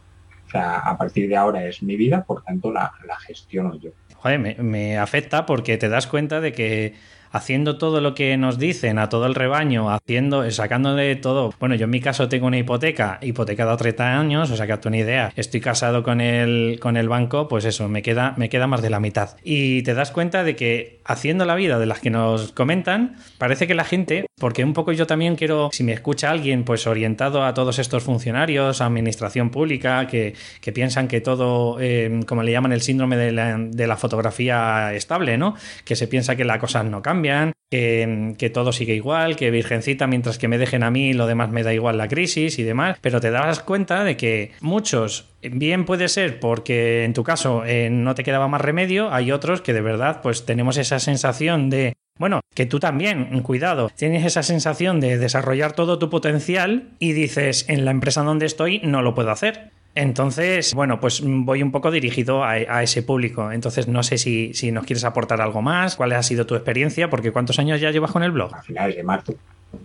A 0.56 0.98
partir 0.98 1.28
de 1.30 1.36
ahora 1.36 1.66
es 1.66 1.84
mi 1.84 1.96
vida, 1.96 2.24
por 2.24 2.44
tanto 2.44 2.72
la, 2.72 2.92
gestiono 3.28 3.76
yo. 3.80 3.92
Joder, 4.16 4.40
me, 4.40 4.56
me 4.56 4.98
afecta 4.98 5.46
porque 5.46 5.78
te 5.78 5.90
das 5.90 6.08
cuenta 6.08 6.42
de 6.42 6.52
que 6.52 6.94
haciendo 7.36 7.78
todo 7.78 8.00
lo 8.00 8.16
que 8.16 8.38
nos 8.38 8.58
dicen 8.58 8.98
a 8.98 9.10
todo 9.10 9.26
el 9.26 9.36
rebaño, 9.36 9.92
haciendo, 9.92 10.50
sacando 10.52 10.96
de 10.96 11.18
todo. 11.18 11.54
Bueno, 11.60 11.76
yo 11.76 11.84
en 11.84 11.90
mi 11.90 12.00
caso 12.00 12.30
tengo 12.30 12.48
una 12.48 12.58
hipoteca, 12.58 13.20
hipotecada 13.22 13.74
a 13.74 13.78
30 13.78 14.18
años, 14.18 14.52
o 14.52 14.56
sea 14.56 14.66
que 14.66 14.72
hazte 14.72 14.88
una 14.88 14.98
idea. 14.98 15.34
Estoy 15.36 15.60
casado 15.60 16.02
con 16.02 16.22
el, 16.22 16.80
con 16.80 16.96
el 16.96 17.10
banco, 17.10 17.50
pues 17.50 17.66
eso, 17.66 17.90
me 17.90 18.02
queda, 18.02 18.36
me 18.38 18.48
queda 18.48 18.68
más 18.68 18.82
de 18.82 18.90
la 18.90 19.02
mitad. 19.02 19.36
Y 19.44 19.84
te 19.84 19.94
das 19.94 20.12
cuenta 20.12 20.46
de 20.46 20.56
que 20.56 21.02
haciendo 21.04 21.44
la 21.44 21.56
vida 21.56 21.78
de 21.78 21.86
las 21.86 22.00
que 22.00 22.10
nos 22.10 22.54
comentan, 22.54 23.18
parece 23.38 23.68
que 23.68 23.76
la 23.76 23.84
gente, 23.84 24.28
porque 24.40 24.64
un 24.64 24.72
poco 24.72 24.94
yo 24.94 25.06
también 25.06 25.36
quiero, 25.36 25.72
si 25.74 25.84
me 25.84 25.92
escucha 25.92 26.32
alguien, 26.32 26.64
pues 26.64 26.88
orientado 26.88 27.44
a 27.44 27.54
todos 27.54 27.80
estos 27.80 28.02
funcionarios, 28.04 28.80
administración 28.80 29.50
pública, 29.50 30.08
que, 30.08 30.36
que 30.62 30.72
piensan 30.72 31.10
que 31.10 31.20
todo, 31.20 31.82
eh, 31.82 32.22
como 32.26 32.44
le 32.44 32.54
llaman 32.54 32.72
el 32.72 32.82
síndrome 32.82 33.18
de 33.18 33.34
la, 33.34 33.58
de 33.58 33.88
la 33.88 33.98
fotografía 33.98 34.94
estable, 34.94 35.38
¿no? 35.38 35.56
Que 35.84 35.98
se 35.98 36.08
piensa 36.08 36.38
que 36.38 36.46
las 36.46 36.60
cosas 36.60 36.86
no 36.86 37.02
cambian 37.02 37.25
que, 37.70 38.52
todo 38.54 38.72
sigue 38.72 38.96
igual, 38.96 39.36
que 39.36 39.52
Virgencita, 39.52 40.08
mientras 40.08 40.38
que 40.38 40.48
me 40.48 40.58
dejen 40.58 40.84
a 40.84 40.92
mí, 40.92 41.14
lo 41.14 41.28
demás 41.28 41.50
me 41.50 41.64
da 41.64 41.74
igual 41.74 41.98
la 41.98 42.08
crisis 42.08 42.58
y 42.60 42.64
demás, 42.64 42.98
pero 43.02 43.20
te 43.20 43.32
das 43.32 43.60
cuenta 43.60 44.04
de 44.04 44.18
que 44.18 44.52
muchos, 44.62 45.30
bien 45.42 45.86
puede 45.86 46.08
ser 46.08 46.40
porque 46.40 47.04
en 47.04 47.14
tu 47.14 47.24
caso 47.24 47.64
eh, 47.66 47.90
no 47.90 48.16
te 48.16 48.24
quedaba 48.24 48.48
más 48.48 48.62
remedio, 48.62 49.14
hay 49.14 49.32
otros 49.32 49.62
que 49.62 49.74
de 49.74 49.82
verdad 49.82 50.22
pues 50.22 50.46
tenemos 50.46 50.78
esa 50.78 51.00
sensación 51.00 51.70
de 51.70 51.94
bueno, 52.18 52.40
que 52.54 52.66
tú 52.66 52.80
también, 52.80 53.42
cuidado, 53.42 53.92
tienes 53.94 54.26
esa 54.26 54.42
sensación 54.42 55.02
de 55.02 55.18
desarrollar 55.18 55.74
todo 55.74 56.00
tu 56.00 56.10
potencial 56.10 56.92
y 56.98 57.12
dices, 57.12 57.66
en 57.68 57.84
la 57.84 57.92
empresa 57.92 58.24
donde 58.24 58.46
estoy 58.46 58.80
no 58.84 59.02
lo 59.02 59.14
puedo 59.14 59.32
hacer. 59.32 59.72
Entonces, 59.96 60.74
bueno, 60.74 61.00
pues 61.00 61.22
voy 61.24 61.64
un 61.64 61.72
poco 61.72 61.90
dirigido 61.90 62.44
a, 62.44 62.84
ese 62.84 63.02
público. 63.02 63.52
Entonces, 63.52 63.88
no 63.88 64.04
sé 64.04 64.18
si, 64.18 64.52
nos 64.72 64.86
quieres 64.86 65.06
aportar 65.06 65.42
algo 65.42 65.62
más, 65.62 65.96
cuál 65.96 66.12
ha 66.12 66.22
sido 66.22 66.46
tu 66.46 66.56
experiencia, 66.56 67.10
porque 67.10 67.32
¿cuántos 67.32 67.60
años 67.60 67.80
ya 67.80 67.92
llevas 67.92 68.12
con 68.12 68.22
el 68.22 68.32
blog? 68.32 68.54
A 68.54 68.62
finales 68.62 68.98
de 68.98 69.04
marzo, 69.04 69.36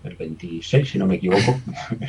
el 0.02 0.16
26, 0.16 0.90
si 0.90 0.98
no 0.98 1.06
me 1.06 1.14
equivoco. 1.14 1.60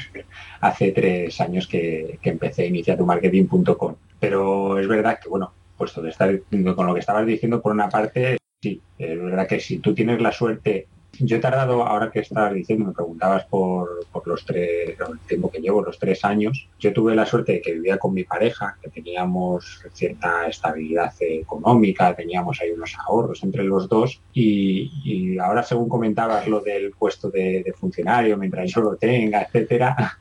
Hace 0.61 0.91
tres 0.91 1.39
años 1.41 1.67
que, 1.67 2.17
que 2.21 2.31
empecé 2.31 2.65
iniciatumarketing.com. 2.65 3.95
Pero 4.19 4.79
es 4.79 4.87
verdad 4.87 5.19
que, 5.21 5.29
bueno, 5.29 5.53
puesto 5.77 6.01
de 6.01 6.09
estar 6.09 6.41
con 6.75 6.87
lo 6.87 6.93
que 6.95 6.99
estabas 6.99 7.25
diciendo, 7.25 7.61
por 7.61 7.71
una 7.71 7.89
parte, 7.89 8.37
sí, 8.61 8.81
es 8.97 9.21
verdad 9.21 9.47
que 9.47 9.59
si 9.59 9.77
tú 9.77 9.93
tienes 9.93 10.19
la 10.21 10.31
suerte 10.31 10.87
yo 11.19 11.37
he 11.37 11.39
tardado, 11.39 11.85
ahora 11.85 12.09
que 12.09 12.19
estabas 12.19 12.53
diciendo, 12.53 12.85
me 12.85 12.93
preguntabas 12.93 13.45
por, 13.45 14.05
los 14.25 14.45
tres, 14.45 14.95
el 14.99 15.19
tiempo 15.27 15.51
que 15.51 15.59
llevo, 15.59 15.81
los 15.81 15.99
tres 15.99 16.23
años. 16.23 16.67
Yo 16.79 16.93
tuve 16.93 17.15
la 17.15 17.25
suerte 17.25 17.53
de 17.53 17.61
que 17.61 17.73
vivía 17.73 17.97
con 17.97 18.13
mi 18.13 18.23
pareja, 18.23 18.77
que 18.81 18.89
teníamos 18.89 19.83
cierta 19.93 20.47
estabilidad 20.47 21.13
económica, 21.19 22.15
teníamos 22.15 22.61
ahí 22.61 22.71
unos 22.71 22.95
ahorros 23.05 23.43
entre 23.43 23.63
los 23.63 23.87
dos. 23.87 24.21
Y, 24.33 25.37
ahora, 25.39 25.63
según 25.63 25.89
comentabas 25.89 26.47
lo 26.47 26.61
del 26.61 26.91
puesto 26.91 27.29
de, 27.29 27.63
de 27.63 27.73
funcionario, 27.73 28.37
mientras 28.37 28.71
yo 28.71 28.81
lo 28.81 28.95
tenga, 28.95 29.41
etcétera, 29.41 30.17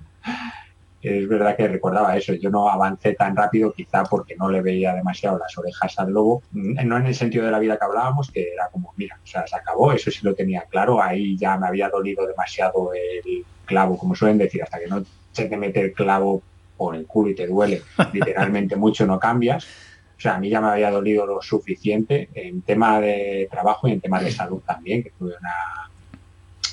es 1.02 1.28
verdad 1.28 1.56
que 1.56 1.66
recordaba 1.66 2.16
eso, 2.16 2.34
yo 2.34 2.50
no 2.50 2.68
avancé 2.68 3.14
tan 3.14 3.34
rápido 3.34 3.72
quizá 3.72 4.04
porque 4.04 4.36
no 4.36 4.50
le 4.50 4.60
veía 4.60 4.94
demasiado 4.94 5.38
las 5.38 5.56
orejas 5.56 5.98
al 5.98 6.10
lobo, 6.10 6.42
mm, 6.52 6.86
no 6.86 6.98
en 6.98 7.06
el 7.06 7.14
sentido 7.14 7.44
de 7.44 7.50
la 7.50 7.58
vida 7.58 7.78
que 7.78 7.84
hablábamos, 7.84 8.30
que 8.30 8.52
era 8.52 8.68
como, 8.68 8.92
mira, 8.96 9.18
o 9.22 9.26
sea, 9.26 9.46
se 9.46 9.56
acabó, 9.56 9.92
eso 9.92 10.10
sí 10.10 10.20
lo 10.22 10.34
tenía 10.34 10.64
claro, 10.68 11.02
ahí 11.02 11.36
ya 11.38 11.56
me 11.56 11.66
había 11.66 11.88
dolido 11.88 12.26
demasiado 12.26 12.92
el 12.92 13.44
clavo, 13.64 13.96
como 13.96 14.14
suelen 14.14 14.38
decir, 14.38 14.62
hasta 14.62 14.78
que 14.78 14.88
no 14.88 15.02
se 15.32 15.46
te 15.46 15.56
mete 15.56 15.80
el 15.80 15.92
clavo 15.92 16.42
por 16.76 16.94
el 16.94 17.06
culo 17.06 17.30
y 17.30 17.34
te 17.34 17.46
duele, 17.46 17.82
literalmente 18.12 18.76
mucho 18.76 19.06
no 19.06 19.18
cambias. 19.18 19.66
O 20.16 20.22
sea, 20.22 20.34
a 20.34 20.38
mí 20.38 20.50
ya 20.50 20.60
me 20.60 20.68
había 20.68 20.90
dolido 20.90 21.24
lo 21.24 21.40
suficiente 21.40 22.28
en 22.34 22.60
tema 22.60 23.00
de 23.00 23.48
trabajo 23.50 23.88
y 23.88 23.92
en 23.92 24.02
tema 24.02 24.20
de 24.20 24.30
salud 24.30 24.60
también, 24.66 25.02
que 25.02 25.12
tuve 25.12 25.32
una, 25.40 25.90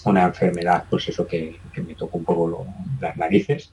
una 0.03 0.23
enfermedad, 0.23 0.83
pues 0.89 1.07
eso 1.07 1.25
que, 1.25 1.57
me 1.75 1.95
tocó 1.95 2.17
un 2.17 2.25
poco 2.25 2.67
las 2.99 3.15
narices 3.15 3.71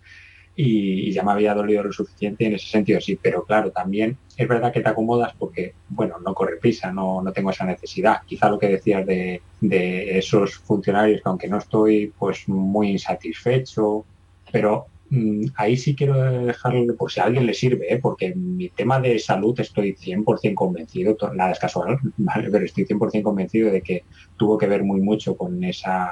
y, 0.56 1.12
ya 1.12 1.22
me 1.22 1.32
había 1.32 1.54
dolido 1.54 1.82
lo 1.82 1.92
suficiente 1.92 2.46
en 2.46 2.54
ese 2.54 2.68
sentido, 2.68 3.00
sí, 3.00 3.18
pero 3.20 3.44
claro, 3.44 3.70
también 3.70 4.16
es 4.36 4.48
verdad 4.48 4.72
que 4.72 4.80
te 4.80 4.88
acomodas 4.88 5.34
porque, 5.38 5.74
bueno, 5.88 6.16
no 6.24 6.34
corre 6.34 6.58
prisa, 6.58 6.92
no, 6.92 7.22
no 7.22 7.32
tengo 7.32 7.50
esa 7.50 7.64
necesidad. 7.64 8.18
Quizá 8.26 8.48
lo 8.48 8.58
que 8.58 8.68
decías 8.68 9.04
de, 9.06 9.42
de 9.60 10.18
esos 10.18 10.56
funcionarios, 10.56 11.22
que 11.22 11.28
aunque 11.28 11.48
no 11.48 11.58
estoy 11.58 12.12
pues 12.18 12.48
muy 12.48 12.90
insatisfecho, 12.90 14.04
pero 14.52 14.86
mm, 15.10 15.46
ahí 15.56 15.76
sí 15.76 15.96
quiero 15.96 16.14
dejarlo 16.44 16.94
por 16.96 17.10
si 17.10 17.20
a 17.20 17.24
alguien 17.24 17.46
le 17.46 17.54
sirve, 17.54 17.92
¿eh? 17.92 17.98
porque 17.98 18.34
mi 18.34 18.68
tema 18.68 19.00
de 19.00 19.18
salud 19.18 19.58
estoy 19.58 19.94
100% 19.94 20.54
convencido, 20.54 21.16
nada 21.34 21.52
es 21.52 21.58
casual, 21.58 21.98
pero 22.52 22.64
estoy 22.64 22.84
100% 22.84 23.22
convencido 23.22 23.70
de 23.70 23.82
que 23.82 24.04
tuvo 24.36 24.56
que 24.58 24.66
ver 24.68 24.84
muy 24.84 25.00
mucho 25.00 25.36
con 25.36 25.62
esa 25.64 26.10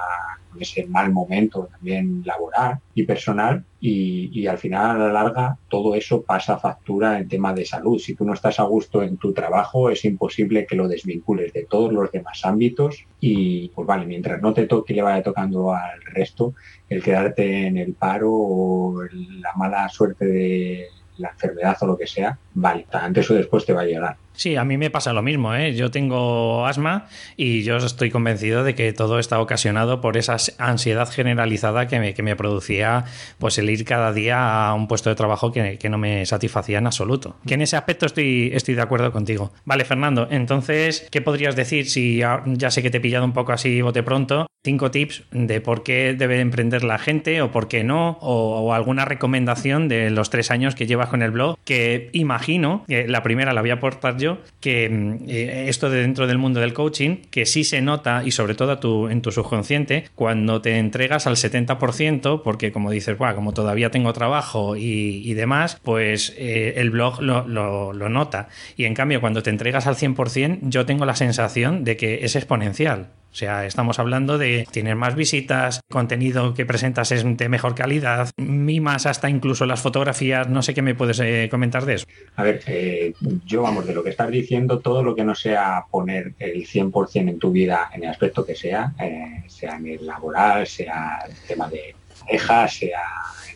ese 0.61 0.87
mal 0.87 1.13
momento 1.13 1.69
también 1.71 2.23
laboral 2.25 2.79
y 2.95 3.05
personal 3.05 3.65
y, 3.81 4.47
al 4.47 4.59
final 4.59 4.91
a 4.91 4.99
la 4.99 5.13
larga 5.13 5.59
todo 5.69 5.95
eso 5.95 6.23
pasa 6.23 6.59
factura 6.59 7.19
en 7.19 7.29
tema 7.29 7.53
de 7.53 7.65
salud. 7.65 7.99
Si 7.99 8.15
tú 8.15 8.25
no 8.25 8.35
estás 8.35 8.61
a 8.61 8.65
gusto 8.65 9.03
en 9.03 9.17
tu 9.17 9.33
trabajo 9.33 9.91
es 9.91 10.05
imposible 10.05 10.67
que 10.67 10.77
lo 10.77 10.89
desvincules 10.89 11.53
de 11.53 11.65
todos 11.65 11.93
los 11.93 12.11
demás 12.13 12.45
ámbitos 12.45 13.05
y 13.21 13.69
pues 13.69 13.87
vale, 13.87 14.07
mientras 14.07 14.41
no 14.43 14.53
te 14.53 14.67
toque 14.67 14.95
le 14.95 15.03
vaya 15.03 15.23
tocando 15.23 15.73
al 15.73 16.03
resto, 16.03 16.55
el 16.89 17.03
quedarte 17.03 17.67
en 17.67 17.77
el 17.77 17.95
paro 17.95 18.31
o 18.33 19.03
la 19.11 19.53
mala 19.57 19.89
suerte 19.89 20.27
de 20.27 20.87
la 21.19 21.31
enfermedad 21.31 21.77
o 21.81 21.87
lo 21.87 21.97
que 21.97 22.07
sea, 22.07 22.39
vale, 22.55 22.87
antes 22.93 23.31
o 23.31 23.35
después 23.35 23.65
te 23.65 23.73
va 23.73 23.83
a 23.83 23.87
llegar. 23.87 24.17
Sí, 24.35 24.57
a 24.57 24.65
mí 24.65 24.77
me 24.77 24.91
pasa 24.91 25.13
lo 25.13 25.23
mismo. 25.23 25.55
¿eh? 25.55 25.75
Yo 25.75 25.91
tengo 25.91 26.67
asma 26.67 27.07
y 27.37 27.63
yo 27.63 27.77
estoy 27.77 28.11
convencido 28.11 28.65
de 28.65 28.75
que 28.75 28.93
todo 28.93 29.19
está 29.19 29.41
ocasionado 29.41 30.01
por 30.01 30.17
esa 30.17 30.37
ansiedad 30.59 31.11
generalizada 31.11 31.87
que 31.87 31.99
me, 31.99 32.15
que 32.15 32.23
me 32.23 32.37
producía 32.37 33.05
pues 33.39 33.59
el 33.59 33.71
ir 33.71 33.85
cada 33.85 34.13
día 34.13 34.69
a 34.69 34.75
un 34.75 34.89
puesto 34.89 35.11
de 35.11 35.17
trabajo 35.17 35.53
que, 35.53 35.79
que, 35.79 35.89
no 35.89 35.99
me 35.99 36.25
satisfacía 36.27 36.79
en 36.79 36.87
absoluto. 36.87 37.37
Que 37.47 37.55
en 37.55 37.63
ese 37.63 37.77
aspecto 37.77 38.07
estoy, 38.07 38.51
estoy 38.55 38.75
de 38.75 38.83
acuerdo 38.83 39.13
contigo. 39.13 39.53
Vale, 39.65 39.85
Fernando, 39.85 40.29
entonces, 40.31 41.07
¿qué 41.11 41.21
podrías 41.21 41.57
decir 41.57 41.89
si 41.89 42.19
ya, 42.19 42.71
sé 42.71 42.83
que 42.83 42.91
te 42.91 42.99
he 42.99 43.01
pillado 43.01 43.25
un 43.25 43.33
poco 43.33 43.53
así 43.53 43.83
bote 43.83 44.03
pronto? 44.03 44.47
Cinco 44.65 44.93
tips 44.93 45.25
de 45.33 45.61
por 45.61 45.83
qué 45.83 46.15
debe 46.17 46.41
emprender 46.41 46.85
la 46.85 46.99
gente 46.99 47.43
o 47.43 47.51
por 47.51 47.67
qué 47.67 47.83
no, 47.83 48.19
o, 48.21 48.61
o 48.61 48.73
alguna 48.73 49.05
recomendación 49.05 49.89
de 49.89 50.11
los 50.11 50.31
tres 50.31 50.53
años 50.53 50.77
que 50.77 50.87
llevas 50.87 51.09
con 51.09 51.23
el 51.23 51.33
blog, 51.33 51.59
que 51.65 52.11
imagino 52.13 52.85
que 52.87 53.09
la 53.09 53.25
primera 53.25 53.53
la 53.53 53.61
voy 53.61 53.71
a 53.71 53.75
aportar 53.75 54.17
que 54.61 54.89
mm, 54.89 55.29
eh, 55.29 55.65
esto 55.69 55.91
de 55.91 56.01
dentro 56.01 56.27
del 56.27 56.39
mundo 56.39 56.61
del 56.61 56.73
coaching, 56.73 57.17
que 57.31 57.47
sí 57.47 57.65
se 57.65 57.81
nota, 57.81 58.23
y 58.25 58.31
sobre 58.31 58.55
todo 58.55 59.11
en 59.11 59.23
tu 59.23 59.33
subconsciente, 59.33 60.05
cuando 60.15 60.61
te 60.61 60.79
entregas 60.79 61.27
al 61.27 61.37
70%, 61.37 62.43
porque 62.43 62.73
como 62.73 62.91
dices, 62.91 63.17
como 63.17 63.53
todavía 63.53 63.91
tengo 63.91 64.13
trabajo 64.13 64.77
y, 64.77 65.35
demás, 65.35 65.79
pues 65.83 66.35
eh, 66.37 66.75
el 66.77 66.91
blog 66.91 67.23
lo, 67.23 67.47
lo, 67.47 68.09
nota. 68.09 68.49
Y 68.77 68.85
en 68.85 68.95
cambio, 68.95 69.21
cuando 69.21 69.43
te 69.43 69.51
entregas 69.51 69.87
al 69.87 69.97
100%, 69.97 70.59
yo 70.63 70.85
tengo 70.87 71.05
la 71.05 71.17
sensación 71.17 71.85
de 71.85 71.97
que 71.97 72.25
es 72.25 72.37
exponencial. 72.37 73.09
O 73.33 73.35
sea, 73.35 73.65
estamos 73.65 73.99
hablando 73.99 74.37
de 74.37 74.69
tener 74.71 74.95
más 74.95 75.15
visitas, 75.15 75.81
contenido 75.91 76.53
que 76.53 76.67
presentas 76.67 77.13
es 77.13 77.25
de 77.25 77.49
mejor 77.49 77.75
calidad, 77.75 78.29
mimas 78.37 79.07
hasta 79.07 79.31
incluso 79.31 79.65
las 79.65 79.81
fotografías. 79.81 80.51
No 80.51 80.61
sé 80.61 80.75
qué 80.75 80.83
me 80.83 80.95
puedes 80.95 81.19
eh, 81.21 81.49
comentar 81.51 81.87
de 81.87 81.95
eso. 81.95 82.07
A 82.37 82.43
ver, 82.43 82.61
eh, 82.67 83.15
yo 83.47 83.63
vamos, 83.63 83.87
de 83.87 83.95
lo 83.95 84.05
que 84.05 84.11
estás 84.11 84.31
diciendo, 84.31 84.81
todo 84.81 85.03
lo 85.03 85.15
que 85.15 85.25
no 85.25 85.35
sea 85.35 85.83
poner 85.91 86.35
el 86.39 86.67
100% 86.67 87.31
en 87.31 87.39
tu 87.39 87.51
vida 87.51 87.89
en 87.95 88.05
el 88.05 88.11
aspecto 88.11 88.45
que 88.45 88.55
sea, 88.55 88.93
eh, 89.01 89.45
sea 89.47 89.77
en 89.77 89.87
el 89.87 90.07
laboral, 90.07 90.67
sea 90.67 91.25
el 91.27 91.35
tema 91.49 91.71
de 91.71 91.95
pareja, 92.21 92.69
sea 92.69 93.01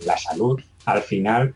en 0.00 0.06
la 0.06 0.16
salud, 0.16 0.58
al 0.86 1.02
final 1.02 1.54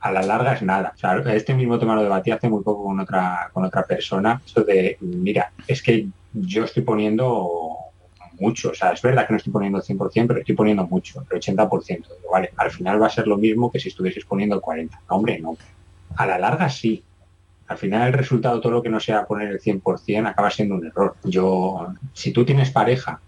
a 0.00 0.10
la 0.10 0.22
larga 0.22 0.54
es 0.54 0.62
nada. 0.62 0.94
Este 1.26 1.54
mismo 1.54 1.78
tema 1.78 1.94
lo 1.94 2.02
debatí 2.02 2.30
hace 2.30 2.48
muy 2.48 2.62
poco 2.62 2.84
con 2.84 3.00
otra, 3.00 3.50
con 3.52 3.64
otra 3.64 3.82
persona. 3.82 4.40
Esto 4.46 4.62
de, 4.62 4.96
mira, 5.00 5.52
es 5.66 5.82
que 5.82 6.06
yo 6.32 6.64
estoy 6.64 6.82
poniendo 6.82 7.76
mucho, 8.40 8.70
o 8.70 8.74
sea, 8.74 8.92
es 8.92 9.02
verdad 9.02 9.26
que 9.26 9.32
no 9.32 9.36
estoy 9.38 9.52
poniendo 9.52 9.78
el 9.78 9.84
100%, 9.84 10.26
pero 10.26 10.40
estoy 10.40 10.54
poniendo 10.54 10.86
mucho, 10.86 11.24
el 11.30 11.40
80%. 11.40 12.06
vale, 12.30 12.52
al 12.56 12.70
final 12.70 13.02
va 13.02 13.06
a 13.06 13.10
ser 13.10 13.26
lo 13.26 13.36
mismo 13.36 13.70
que 13.70 13.80
si 13.80 13.88
estuvieses 13.88 14.24
poniendo 14.24 14.56
el 14.56 14.62
40%. 14.62 14.90
No, 14.90 15.16
hombre, 15.16 15.38
no. 15.40 15.56
A 16.16 16.26
la 16.26 16.38
larga 16.38 16.68
sí. 16.68 17.02
Al 17.66 17.76
final 17.76 18.08
el 18.08 18.14
resultado, 18.14 18.60
todo 18.60 18.72
lo 18.72 18.82
que 18.82 18.88
no 18.88 18.98
sea 18.98 19.26
poner 19.26 19.48
el 19.48 19.60
100%, 19.60 20.26
acaba 20.26 20.50
siendo 20.50 20.76
un 20.76 20.86
error. 20.86 21.16
Yo, 21.24 21.88
si 22.14 22.32
tú 22.32 22.44
tienes 22.44 22.70
pareja 22.70 23.20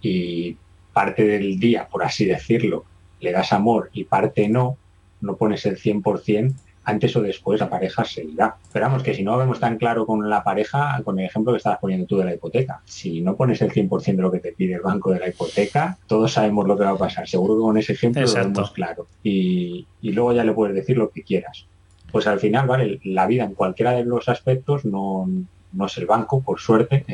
y 0.00 0.56
parte 0.92 1.24
del 1.24 1.58
día, 1.60 1.88
por 1.88 2.02
así 2.02 2.24
decirlo, 2.24 2.84
le 3.20 3.32
das 3.32 3.52
amor 3.52 3.90
y 3.92 4.04
parte 4.04 4.48
no, 4.48 4.76
no 5.20 5.36
pones 5.36 5.64
el 5.66 5.78
100%, 5.78 6.54
antes 6.84 7.16
o 7.16 7.22
después 7.22 7.60
la 7.60 7.70
pareja 7.70 8.04
se 8.04 8.24
irá. 8.24 8.56
Esperamos 8.62 9.02
que 9.02 9.14
si 9.14 9.22
no 9.22 9.36
vemos 9.36 9.60
tan 9.60 9.78
claro 9.78 10.06
con 10.06 10.28
la 10.28 10.44
pareja, 10.44 11.00
con 11.04 11.18
el 11.18 11.26
ejemplo 11.26 11.52
que 11.52 11.58
estabas 11.58 11.78
poniendo 11.78 12.06
tú 12.06 12.18
de 12.18 12.24
la 12.24 12.34
hipoteca, 12.34 12.82
si 12.84 13.20
no 13.20 13.36
pones 13.36 13.60
el 13.62 13.72
100% 13.72 14.16
de 14.16 14.22
lo 14.22 14.30
que 14.30 14.40
te 14.40 14.52
pide 14.52 14.74
el 14.74 14.80
banco 14.80 15.12
de 15.12 15.20
la 15.20 15.28
hipoteca, 15.28 15.98
todos 16.06 16.32
sabemos 16.32 16.66
lo 16.66 16.76
que 16.76 16.84
va 16.84 16.90
a 16.90 16.98
pasar. 16.98 17.26
Seguro 17.28 17.56
que 17.56 17.62
con 17.62 17.78
ese 17.78 17.92
ejemplo 17.92 18.22
lo 18.22 18.32
vemos 18.32 18.70
claro. 18.72 19.06
Y, 19.22 19.86
y 20.00 20.12
luego 20.12 20.32
ya 20.32 20.44
le 20.44 20.52
puedes 20.52 20.74
decir 20.74 20.96
lo 20.96 21.10
que 21.10 21.22
quieras. 21.22 21.66
Pues 22.12 22.26
al 22.26 22.38
final, 22.38 22.66
¿vale? 22.66 23.00
La 23.04 23.26
vida 23.26 23.44
en 23.44 23.54
cualquiera 23.54 23.92
de 23.92 24.04
los 24.04 24.28
aspectos 24.28 24.84
no, 24.84 25.26
no 25.74 25.86
es 25.86 25.98
el 25.98 26.06
banco, 26.06 26.42
por 26.42 26.60
suerte. 26.60 27.04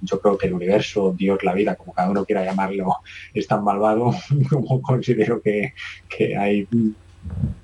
yo 0.00 0.20
creo 0.20 0.38
que 0.38 0.46
el 0.46 0.54
universo, 0.54 1.14
Dios, 1.16 1.42
la 1.42 1.54
vida, 1.54 1.74
como 1.74 1.92
cada 1.92 2.10
uno 2.10 2.24
quiera 2.24 2.44
llamarlo, 2.44 2.96
es 3.32 3.46
tan 3.46 3.64
malvado 3.64 4.12
como 4.50 4.80
considero 4.80 5.40
que, 5.42 5.74
que 6.08 6.36
hay 6.36 6.68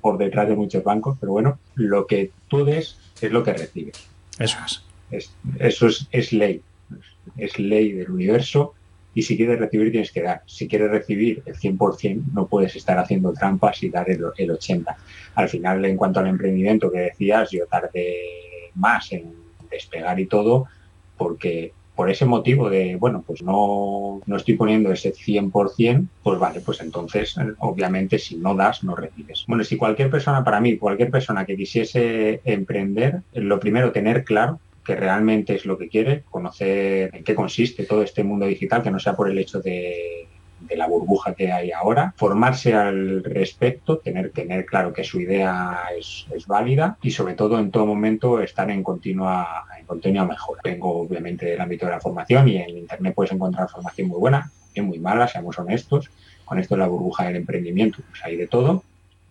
por 0.01 0.17
detrás 0.17 0.47
de 0.47 0.55
muchos 0.55 0.83
bancos, 0.83 1.17
pero 1.19 1.33
bueno, 1.33 1.59
lo 1.75 2.07
que 2.07 2.31
tú 2.47 2.65
des 2.65 2.97
es 3.21 3.31
lo 3.31 3.43
que 3.43 3.53
recibes. 3.53 4.07
Eso 4.39 4.57
es. 5.11 5.33
eso 5.59 5.87
es, 5.87 6.07
es 6.11 6.33
ley, 6.33 6.61
es 7.37 7.59
ley 7.59 7.91
del 7.91 8.11
universo 8.11 8.73
y 9.13 9.23
si 9.23 9.35
quieres 9.35 9.59
recibir 9.59 9.91
tienes 9.91 10.11
que 10.11 10.21
dar. 10.21 10.41
Si 10.45 10.67
quieres 10.67 10.89
recibir 10.89 11.43
el 11.45 11.55
100% 11.55 12.23
no 12.33 12.47
puedes 12.47 12.75
estar 12.75 12.97
haciendo 12.97 13.33
trampas 13.33 13.83
y 13.83 13.89
dar 13.89 14.09
el, 14.09 14.23
el 14.37 14.49
80%. 14.49 14.95
Al 15.35 15.49
final, 15.49 15.83
en 15.85 15.97
cuanto 15.97 16.19
al 16.19 16.27
emprendimiento 16.27 16.91
que 16.91 16.99
decías, 16.99 17.51
yo 17.51 17.65
tardé 17.67 18.71
más 18.75 19.11
en 19.11 19.33
despegar 19.69 20.19
y 20.19 20.27
todo 20.27 20.67
porque 21.17 21.73
por 22.01 22.09
ese 22.09 22.25
motivo 22.25 22.67
de, 22.67 22.95
bueno, 22.95 23.23
pues 23.27 23.43
no, 23.43 24.21
no 24.25 24.35
estoy 24.35 24.55
poniendo 24.55 24.91
ese 24.91 25.13
100%, 25.13 26.07
pues 26.23 26.39
vale, 26.39 26.59
pues 26.59 26.81
entonces, 26.81 27.35
obviamente, 27.59 28.17
si 28.17 28.37
no 28.37 28.55
das, 28.55 28.83
no 28.83 28.95
recibes. 28.95 29.43
Bueno, 29.47 29.63
si 29.63 29.77
cualquier 29.77 30.09
persona, 30.09 30.43
para 30.43 30.59
mí, 30.59 30.77
cualquier 30.77 31.11
persona 31.11 31.45
que 31.45 31.55
quisiese 31.55 32.41
emprender, 32.43 33.21
lo 33.33 33.59
primero, 33.59 33.91
tener 33.91 34.23
claro 34.23 34.59
que 34.83 34.95
realmente 34.95 35.53
es 35.53 35.67
lo 35.67 35.77
que 35.77 35.89
quiere, 35.89 36.23
conocer 36.31 37.11
en 37.13 37.23
qué 37.23 37.35
consiste 37.35 37.85
todo 37.85 38.01
este 38.01 38.23
mundo 38.23 38.47
digital, 38.47 38.81
que 38.81 38.89
no 38.89 38.97
sea 38.97 39.15
por 39.15 39.29
el 39.29 39.37
hecho 39.37 39.61
de 39.61 40.27
de 40.61 40.75
la 40.75 40.87
burbuja 40.87 41.33
que 41.33 41.51
hay 41.51 41.71
ahora, 41.71 42.13
formarse 42.15 42.73
al 42.73 43.23
respecto, 43.23 43.97
tener, 43.97 44.31
tener 44.31 44.65
claro 44.65 44.93
que 44.93 45.03
su 45.03 45.19
idea 45.19 45.79
es, 45.97 46.25
es 46.33 46.47
válida 46.47 46.97
y 47.01 47.11
sobre 47.11 47.33
todo 47.33 47.59
en 47.59 47.71
todo 47.71 47.85
momento 47.85 48.41
estar 48.41 48.69
en 48.69 48.83
continua, 48.83 49.65
en 49.77 49.85
continua 49.85 50.25
mejora. 50.25 50.61
Tengo 50.63 51.01
obviamente 51.01 51.53
el 51.53 51.61
ámbito 51.61 51.85
de 51.85 51.93
la 51.93 51.99
formación 51.99 52.47
y 52.47 52.57
en 52.57 52.77
Internet 52.77 53.13
puedes 53.15 53.31
encontrar 53.31 53.69
formación 53.69 54.07
muy 54.07 54.19
buena 54.19 54.51
y 54.73 54.81
muy 54.81 54.99
mala, 54.99 55.27
seamos 55.27 55.57
honestos. 55.59 56.09
Con 56.45 56.59
esto 56.59 56.75
de 56.75 56.79
la 56.81 56.87
burbuja 56.87 57.25
del 57.25 57.37
emprendimiento, 57.37 57.99
pues 58.09 58.23
hay 58.25 58.35
de 58.35 58.47
todo, 58.47 58.83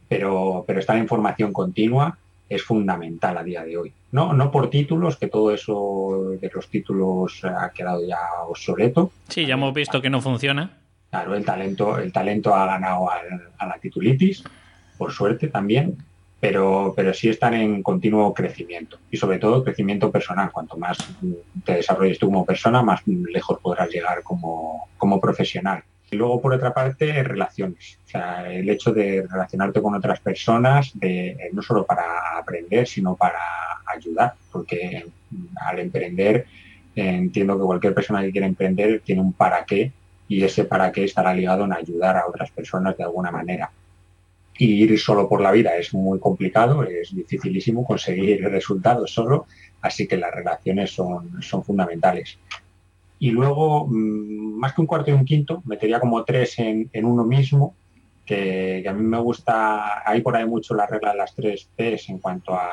pero, 0.08 0.64
pero 0.66 0.80
estar 0.80 0.96
en 0.96 1.06
formación 1.06 1.52
continua 1.52 2.16
es 2.48 2.62
fundamental 2.62 3.38
a 3.38 3.44
día 3.44 3.64
de 3.64 3.76
hoy. 3.76 3.92
No, 4.10 4.32
no 4.32 4.50
por 4.50 4.70
títulos, 4.70 5.16
que 5.16 5.28
todo 5.28 5.54
eso 5.54 6.36
de 6.40 6.50
los 6.52 6.68
títulos 6.68 7.44
ha 7.44 7.70
quedado 7.70 8.04
ya 8.04 8.18
obsoleto. 8.48 9.12
Sí, 9.28 9.46
ya 9.46 9.54
hemos 9.54 9.72
visto 9.72 10.02
que 10.02 10.10
no 10.10 10.20
funciona. 10.20 10.78
Claro, 11.10 11.34
el 11.34 11.44
talento, 11.44 11.98
el 11.98 12.12
talento 12.12 12.54
ha 12.54 12.66
ganado 12.66 13.10
a 13.10 13.66
la 13.66 13.78
titulitis, 13.80 14.44
por 14.96 15.12
suerte 15.12 15.48
también, 15.48 15.96
pero, 16.40 16.94
pero 16.96 17.12
sí 17.12 17.28
están 17.28 17.54
en 17.54 17.82
continuo 17.82 18.32
crecimiento 18.32 18.98
y 19.10 19.16
sobre 19.16 19.38
todo 19.38 19.62
crecimiento 19.62 20.10
personal. 20.10 20.50
Cuanto 20.50 20.76
más 20.76 20.98
te 21.64 21.74
desarrolles 21.74 22.18
tú 22.18 22.26
como 22.26 22.46
persona, 22.46 22.82
más 22.82 23.02
lejos 23.06 23.58
podrás 23.60 23.90
llegar 23.90 24.22
como, 24.22 24.88
como 24.96 25.20
profesional. 25.20 25.82
Y 26.10 26.16
luego, 26.16 26.40
por 26.40 26.54
otra 26.54 26.74
parte, 26.74 27.22
relaciones. 27.22 27.98
O 28.06 28.08
sea, 28.08 28.50
el 28.52 28.68
hecho 28.68 28.92
de 28.92 29.24
relacionarte 29.30 29.80
con 29.80 29.94
otras 29.94 30.18
personas, 30.20 30.90
de, 30.94 31.50
no 31.52 31.62
solo 31.62 31.84
para 31.84 32.38
aprender, 32.38 32.86
sino 32.88 33.14
para 33.14 33.38
ayudar, 33.86 34.34
porque 34.50 35.06
al 35.66 35.78
emprender, 35.78 36.46
entiendo 36.96 37.56
que 37.56 37.64
cualquier 37.64 37.94
persona 37.94 38.22
que 38.22 38.32
quiera 38.32 38.46
emprender 38.46 39.02
tiene 39.04 39.20
un 39.20 39.32
para 39.32 39.64
qué 39.64 39.92
y 40.30 40.44
ese 40.44 40.64
para 40.64 40.92
qué 40.92 41.02
estará 41.02 41.34
ligado 41.34 41.64
en 41.64 41.72
ayudar 41.72 42.16
a 42.16 42.28
otras 42.28 42.52
personas 42.52 42.96
de 42.96 43.02
alguna 43.02 43.32
manera. 43.32 43.68
Y 44.56 44.84
ir 44.84 44.96
solo 45.00 45.28
por 45.28 45.40
la 45.40 45.50
vida 45.50 45.76
es 45.76 45.92
muy 45.92 46.20
complicado, 46.20 46.84
es 46.84 47.12
dificilísimo 47.12 47.84
conseguir 47.84 48.40
resultados 48.48 49.12
solo, 49.12 49.46
así 49.82 50.06
que 50.06 50.16
las 50.16 50.32
relaciones 50.32 50.92
son, 50.92 51.42
son 51.42 51.64
fundamentales. 51.64 52.38
Y 53.18 53.32
luego, 53.32 53.88
mm, 53.88 54.60
más 54.60 54.72
que 54.72 54.80
un 54.82 54.86
cuarto 54.86 55.10
y 55.10 55.14
un 55.14 55.24
quinto, 55.24 55.62
metería 55.66 55.98
como 55.98 56.22
tres 56.24 56.56
en, 56.60 56.88
uno 57.02 57.24
mismo, 57.24 57.74
que, 58.24 58.84
a 58.88 58.92
mí 58.92 59.02
me 59.02 59.18
gusta, 59.18 60.08
hay 60.08 60.20
por 60.20 60.36
ahí 60.36 60.46
mucho 60.46 60.74
la 60.74 60.86
regla 60.86 61.10
de 61.10 61.18
las 61.18 61.34
tres 61.34 61.68
P's 61.74 62.08
en 62.08 62.18
cuanto 62.18 62.54
a 62.54 62.70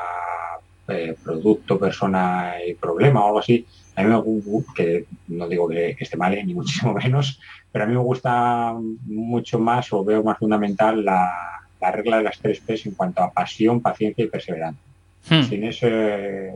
eh, 0.86 1.16
producto, 1.24 1.76
persona 1.76 2.54
y 2.64 2.74
problema 2.74 3.24
o 3.24 3.26
algo 3.26 3.38
así. 3.40 3.66
A 3.98 4.02
mí 4.04 4.08
me 4.08 4.16
gusta, 4.16 4.72
que 4.74 5.06
no 5.26 5.48
digo 5.48 5.68
que, 5.68 5.96
esté 5.98 6.16
mal, 6.16 6.32
eh, 6.32 6.44
ni 6.44 6.54
muchísimo 6.54 6.94
menos, 6.94 7.40
pero 7.72 7.84
a 7.84 7.86
mí 7.86 7.94
me 7.94 8.00
gusta 8.00 8.74
mucho 9.06 9.58
más 9.58 9.92
o 9.92 10.04
veo 10.04 10.22
más 10.22 10.38
fundamental 10.38 11.04
la, 11.04 11.60
regla 11.92 12.18
de 12.18 12.24
las 12.24 12.38
tres 12.38 12.60
P's 12.60 12.86
en 12.86 12.92
cuanto 12.92 13.22
a 13.22 13.32
pasión, 13.32 13.80
paciencia 13.80 14.24
y 14.24 14.28
perseverancia. 14.28 14.82
Hmm. 15.28 15.42
Sin, 15.42 15.72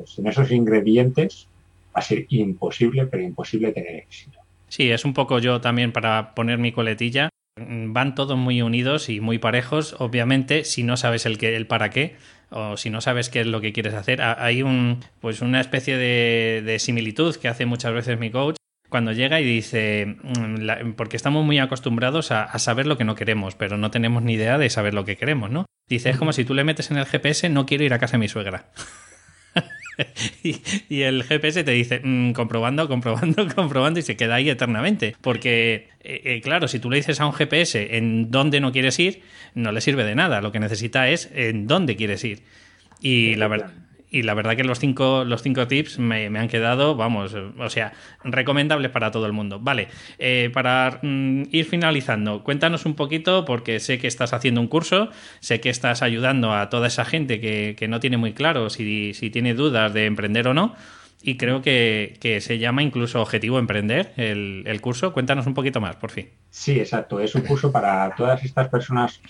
sin 0.07 0.27
esos 0.27 0.51
ingredientes 0.51 1.47
va 1.95 2.01
a 2.01 2.03
ser 2.03 2.27
imposible, 2.29 3.07
pero 3.07 3.23
imposible 3.23 3.73
tener 3.73 3.97
éxito. 3.97 4.39
Sí, 4.69 4.91
es 4.91 5.05
un 5.05 5.13
poco 5.13 5.39
yo 5.39 5.61
también 5.61 5.93
para 5.93 6.35
poner 6.35 6.59
mi 6.59 6.73
coletilla. 6.73 7.29
Van 7.59 8.15
todos 8.15 8.39
muy 8.39 8.63
unidos 8.63 9.11
y 9.11 9.21
muy 9.21 9.39
parejos. 9.39 9.95
Obviamente, 9.99 10.65
si 10.65 10.83
no 10.83 10.97
sabes 10.97 11.27
el, 11.27 11.37
que, 11.37 11.55
el 11.55 11.67
para 11.67 11.91
qué, 11.91 12.17
o 12.49 12.79
si 12.79 12.89
no 12.89 13.03
sabes 13.03 13.29
qué 13.29 13.43
es 13.43 13.47
lo 13.47 13.61
que 13.61 13.75
quieres 13.75 13.93
hacer, 13.93 14.23
hay 14.23 14.63
un, 14.63 15.01
pues 15.21 15.43
una 15.43 15.61
especie 15.61 15.99
de, 15.99 16.79
similitud 16.79 17.37
que 17.37 17.49
hace 17.49 17.67
muchas 17.67 17.93
veces 17.93 18.19
mi 18.19 18.31
coach 18.31 18.57
cuando 18.93 19.13
llega 19.13 19.41
y 19.41 19.45
dice, 19.45 20.19
mm, 20.23 20.93
porque 20.93 21.17
estamos 21.17 21.45
muy 21.45 21.59
acostumbrados 21.59 22.31
a, 22.31 22.59
saber 22.59 22.87
lo 22.87 22.99
que 22.99 23.05
no 23.05 23.17
queremos, 23.17 23.55
pero 23.57 23.79
no 23.79 23.91
tenemos 23.91 24.23
ni 24.23 24.35
idea 24.35 24.59
de 24.59 24.69
saber 24.69 24.93
lo 24.93 25.07
que 25.07 25.17
queremos, 25.17 25.51
¿no? 25.51 25.65
Dice, 25.89 26.11
es 26.11 26.19
como 26.19 26.35
si 26.35 26.45
tú 26.45 26.53
le 26.53 26.63
metes 26.63 26.91
en 26.91 26.99
el 26.99 27.07
GPS, 27.07 27.49
no 27.49 27.65
quiero 27.65 27.85
ir 27.85 27.95
a 27.95 27.99
casa 27.99 28.13
de 28.13 28.19
mi 28.19 28.29
suegra. 28.29 28.71
y, 30.43 31.03
el 31.03 31.25
GPS 31.25 31.65
te 31.65 31.71
dice, 31.71 32.03
mm, 32.05 32.33
comprobando, 32.33 32.87
comprobando, 32.87 33.49
comprobando 33.55 33.99
y 33.99 34.03
se 34.03 34.15
queda 34.15 34.35
ahí 34.35 34.51
eternamente. 34.51 35.17
Porque, 35.23 35.89
eh, 36.01 36.21
eh, 36.25 36.41
claro, 36.43 36.69
si 36.69 36.79
tú 36.79 36.91
le 36.91 36.99
dices 36.99 37.19
a 37.19 37.27
un 37.27 37.33
GPS 37.33 37.97
en 37.97 38.31
dónde 38.31 38.61
no 38.61 38.73
quieres 38.73 38.99
ir, 38.99 39.23
no 39.55 39.73
le 39.73 39.81
sirve 39.81 40.05
de 40.05 40.15
nada. 40.15 40.43
Lo 40.43 40.53
que 40.53 40.61
necesita 40.61 41.09
es 41.09 41.31
en 41.35 41.67
dónde 41.67 41.97
quieres 41.97 42.23
ir. 42.25 42.43
Y 43.01 43.37
la 43.37 43.49
verdad 43.49 43.73
y 44.13 44.23
la 44.23 44.35
verdad 44.35 44.57
que 44.57 44.63
los 44.63 44.79
cinco, 44.79 45.25
los 45.25 45.43
cinco 45.43 45.67
tips 45.67 45.99
me, 45.99 46.27
han 46.27 46.49
quedado, 46.49 46.95
vamos, 46.95 47.35
o 47.35 47.71
sea, 47.71 47.95
recomendables 48.23 48.91
para 48.91 49.11
todo 49.11 49.25
el 49.25 49.33
mundo. 49.33 49.59
Vale, 49.59 49.89
eh, 50.19 50.51
para 50.53 51.01
mm, 51.03 51.45
ir 51.51 51.65
finalizando, 51.65 52.45
cuéntanos 52.45 52.85
un 52.85 52.95
poquito, 52.95 53.47
porque 53.47 53.81
sé 53.81 53.99
que 53.99 54.07
estás 54.07 54.35
haciendo 54.35 54.61
un 54.61 54.69
curso, 54.69 55.09
sé 55.41 55.61
que 55.61 55.71
estás 55.71 56.03
ayudando 56.03 56.53
a 56.53 56.69
toda 56.69 56.89
esa 56.89 57.07
gente 57.07 57.41
que, 57.41 57.89
no 57.89 58.01
tiene 58.01 58.17
muy 58.17 58.33
claro 58.33 58.71
si, 58.71 59.13
si, 59.15 59.31
tiene 59.31 59.55
dudas 59.55 59.93
de 59.93 60.07
emprender 60.07 60.47
o 60.47 60.55
no. 60.55 60.75
Y 61.23 61.37
creo 61.37 61.63
que, 61.63 62.39
se 62.41 62.59
llama 62.59 62.83
incluso 62.83 63.23
Objetivo 63.23 63.59
Emprender 63.59 64.13
el, 64.17 64.65
el 64.67 64.81
curso. 64.81 65.13
Cuéntanos 65.13 65.47
un 65.47 65.55
poquito 65.55 65.81
más, 65.81 65.97
por 65.97 66.11
fin. 66.11 66.29
Sí, 66.51 66.79
exacto. 66.79 67.21
Es 67.21 67.35
un 67.35 67.43
curso 67.43 67.73
para 67.73 68.15
todas 68.15 68.45
estas 68.45 68.69
personas 68.69 69.21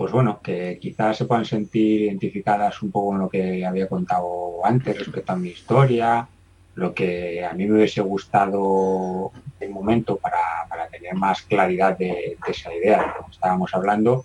pues 0.00 0.12
bueno, 0.12 0.40
que 0.42 0.78
quizás 0.80 1.18
se 1.18 1.26
puedan 1.26 1.44
sentir 1.44 2.00
identificadas 2.00 2.80
un 2.80 2.90
poco 2.90 3.12
en 3.12 3.18
lo 3.18 3.28
que 3.28 3.66
había 3.66 3.86
contado 3.86 4.64
antes 4.64 4.96
respecto 4.96 5.32
a 5.32 5.36
mi 5.36 5.50
historia, 5.50 6.26
lo 6.74 6.94
que 6.94 7.44
a 7.44 7.52
mí 7.52 7.66
me 7.66 7.74
hubiese 7.74 8.00
gustado 8.00 9.30
en 9.60 9.70
momento 9.70 10.16
para, 10.16 10.88
tener 10.90 11.14
más 11.16 11.42
claridad 11.42 11.98
de, 11.98 12.38
esa 12.48 12.74
idea 12.74 13.14
que 13.14 13.30
estábamos 13.30 13.74
hablando, 13.74 14.24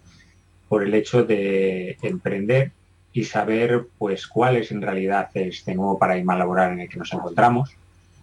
por 0.69 0.81
el 0.81 0.93
hecho 0.93 1.25
de 1.25 1.97
emprender 2.03 2.71
y 3.11 3.25
saber 3.25 3.88
pues 3.97 4.27
cuál 4.27 4.55
es 4.55 4.71
en 4.71 4.81
realidad 4.81 5.29
este 5.33 5.75
nuevo 5.75 5.99
paradigma 5.99 6.38
laboral 6.38 6.71
en 6.71 6.79
el 6.79 6.88
que 6.88 6.99
nos 6.99 7.11
encontramos, 7.11 7.75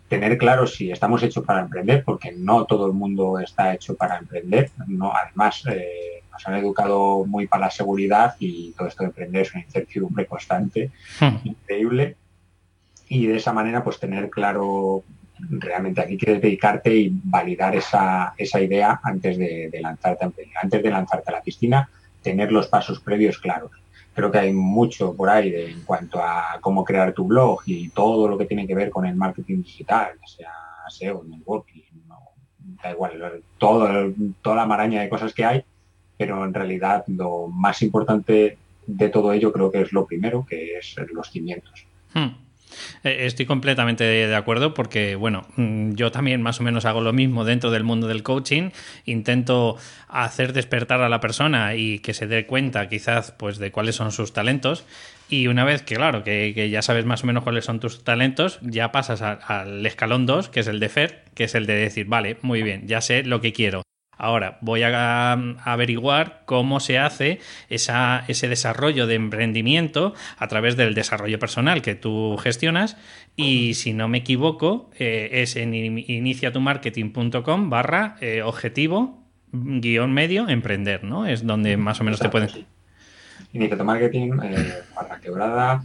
tener 0.09 0.38
claro 0.38 0.67
si 0.67 0.91
estamos 0.91 1.23
hechos 1.23 1.45
para 1.45 1.61
emprender, 1.61 2.03
porque 2.03 2.33
no 2.33 2.65
todo 2.65 2.87
el 2.87 2.95
mundo 2.95 3.38
está 3.38 3.75
hecho 3.75 3.95
para 3.95 4.17
emprender, 4.17 4.71
no, 4.87 5.12
además 5.15 5.65
eh, 5.67 6.12
nos 6.33 6.47
han 6.49 6.55
educado 6.55 7.25
muy 7.27 7.47
para 7.47 7.66
la 7.66 7.71
seguridad 7.71 8.35
y 8.38 8.73
todo 8.73 8.88
esto 8.88 9.05
de 9.05 9.09
emprender 9.09 9.42
es 9.42 9.55
una 9.55 9.64
incertidumbre 9.64 10.27
constante, 10.27 10.90
hmm. 11.21 11.37
increíble. 11.45 12.16
Y 13.09 13.27
de 13.27 13.37
esa 13.37 13.53
manera, 13.53 13.85
pues 13.85 14.01
tener 14.01 14.31
claro 14.31 15.05
realmente 15.51 16.01
a 16.01 16.07
qué 16.07 16.16
quieres 16.16 16.40
dedicarte 16.40 16.95
y 16.95 17.12
validar 17.25 17.75
esa, 17.77 18.35
esa 18.37 18.61
idea 18.61 19.01
antes 19.03 19.37
de, 19.37 19.71
lanzarte 19.81 20.25
a 20.25 20.33
Antes 20.62 20.83
de 20.83 20.90
lanzarte 20.90 21.31
a 21.31 21.35
la 21.35 21.42
piscina, 21.42 21.88
tener 22.23 22.53
los 22.53 22.68
pasos 22.68 23.01
previos 23.01 23.38
claros. 23.38 23.71
Creo 24.14 24.31
que 24.31 24.38
hay 24.38 24.53
mucho 24.53 25.14
por 25.14 25.31
ahí 25.31 25.51
de, 25.51 25.71
en 25.71 25.83
cuanto 25.83 26.21
a 26.21 26.59
cómo 26.61 26.85
crear 26.85 27.12
tu 27.12 27.27
blog 27.27 27.61
y 27.66 27.88
todo 27.90 28.29
lo 28.29 28.38
que 28.38 28.45
tiene 28.45 28.66
que 28.66 28.75
ver 28.75 28.90
con 28.90 29.07
el 29.07 29.16
marketing 29.16 29.62
digital, 29.62 30.12
ya 30.21 30.27
sea 30.27 30.53
SEO, 30.88 31.25
networking, 31.25 31.83
da 32.83 32.90
igual, 32.90 33.42
todo, 33.59 34.12
toda 34.42 34.57
la 34.57 34.66
maraña 34.66 35.01
de 35.03 35.09
cosas 35.09 35.33
que 35.33 35.45
hay, 35.45 35.64
pero 36.23 36.45
en 36.45 36.55
realidad 36.55 37.03
lo 37.09 37.49
más 37.49 37.83
importante 37.83 38.57
de 38.87 39.09
todo 39.09 39.33
ello 39.33 39.53
creo 39.53 39.73
que 39.73 39.81
es 39.81 39.93
lo 39.93 40.07
primero, 40.07 40.47
que 40.49 40.79
es 40.79 40.95
los 41.13 41.33
cimientos. 41.33 41.85
Hmm. 42.15 42.29
Eh, 43.03 43.27
estoy 43.27 43.45
completamente 43.45 44.05
de 44.05 44.37
acuerdo 44.37 44.73
porque, 44.73 45.17
bueno, 45.17 45.49
mm, 45.57 45.95
yo 45.95 46.13
también 46.13 46.41
más 46.41 46.61
o 46.61 46.63
menos 46.63 46.85
hago 46.85 47.01
lo 47.01 47.13
mismo 47.13 47.45
dentro 47.45 47.73
del 47.73 47.83
mundo 47.83 48.07
del 48.07 48.23
coaching. 48.23 48.71
Intento 49.05 49.77
hacer 50.07 50.53
despertar 50.53 51.03
a 51.03 51.09
la 51.09 51.19
persona 51.19 51.75
y 51.75 51.99
que 51.99 52.15
se 52.15 52.29
dé 52.29 52.47
cuenta 52.47 52.89
quizás 52.89 53.33
pues 53.33 53.59
de 53.59 53.73
cuáles 53.73 53.97
son 53.97 54.13
sus 54.13 54.33
talentos. 54.33 54.87
Y 55.29 55.49
una 55.49 55.65
vez 55.65 55.83
que, 55.83 55.97
claro, 55.97 56.23
que, 56.23 56.71
ya 56.71 56.83
sabes 56.83 57.05
más 57.05 57.25
o 57.25 57.27
menos 57.27 57.43
cuáles 57.43 57.65
son 57.65 57.81
tus 57.81 58.05
talentos, 58.05 58.61
ya 58.63 58.93
pasas 58.93 59.23
al 59.23 59.85
escalón 59.85 60.25
2, 60.25 60.51
que 60.51 60.61
es 60.61 60.69
el 60.69 60.79
de 60.79 60.89
FER, 60.89 61.25
que 61.35 61.45
es 61.45 61.57
el 61.57 61.67
de 61.67 61.75
decir, 61.75 62.07
vale, 62.07 62.37
muy 62.43 62.63
bien, 62.63 62.87
ya 62.87 63.01
sé 63.01 63.25
lo 63.25 63.41
que 63.41 63.53
quiero. 63.53 63.83
Ahora 64.23 64.59
voy 64.61 64.85
a, 64.85 65.33
averiguar 65.33 66.43
cómo 66.45 66.79
se 66.79 66.97
hace 66.97 67.41
ese 67.69 68.49
desarrollo 68.49 69.09
de 69.09 69.17
emprendimiento 69.17 70.15
a 70.39 70.47
través 70.47 70.77
del 70.77 70.95
desarrollo 70.95 71.41
personal 71.41 71.83
que 71.83 71.97
tú 71.97 72.37
gestionas 72.37 72.97
y 73.35 73.75
si 73.75 73.93
no 73.93 74.07
me 74.07 74.19
equivoco 74.19 74.91
eh, 74.97 75.31
es 75.43 75.57
en 75.57 75.75
iniciatumarketing.com 75.75 77.69
barra 77.69 78.17
eh, 78.21 78.43
objetivo 78.43 79.25
guion 79.51 80.13
medio 80.13 80.49
emprender, 80.49 81.03
¿no? 81.03 81.27
Es 81.27 81.45
donde 81.45 81.77
más 81.77 82.01
o 82.01 82.05
menos 82.05 82.21
te 82.21 82.29
pueden... 82.29 82.49
Iniciatumarketing 83.53 84.41
eh, 84.45 84.73
barra 84.95 85.19
quebrada 85.19 85.85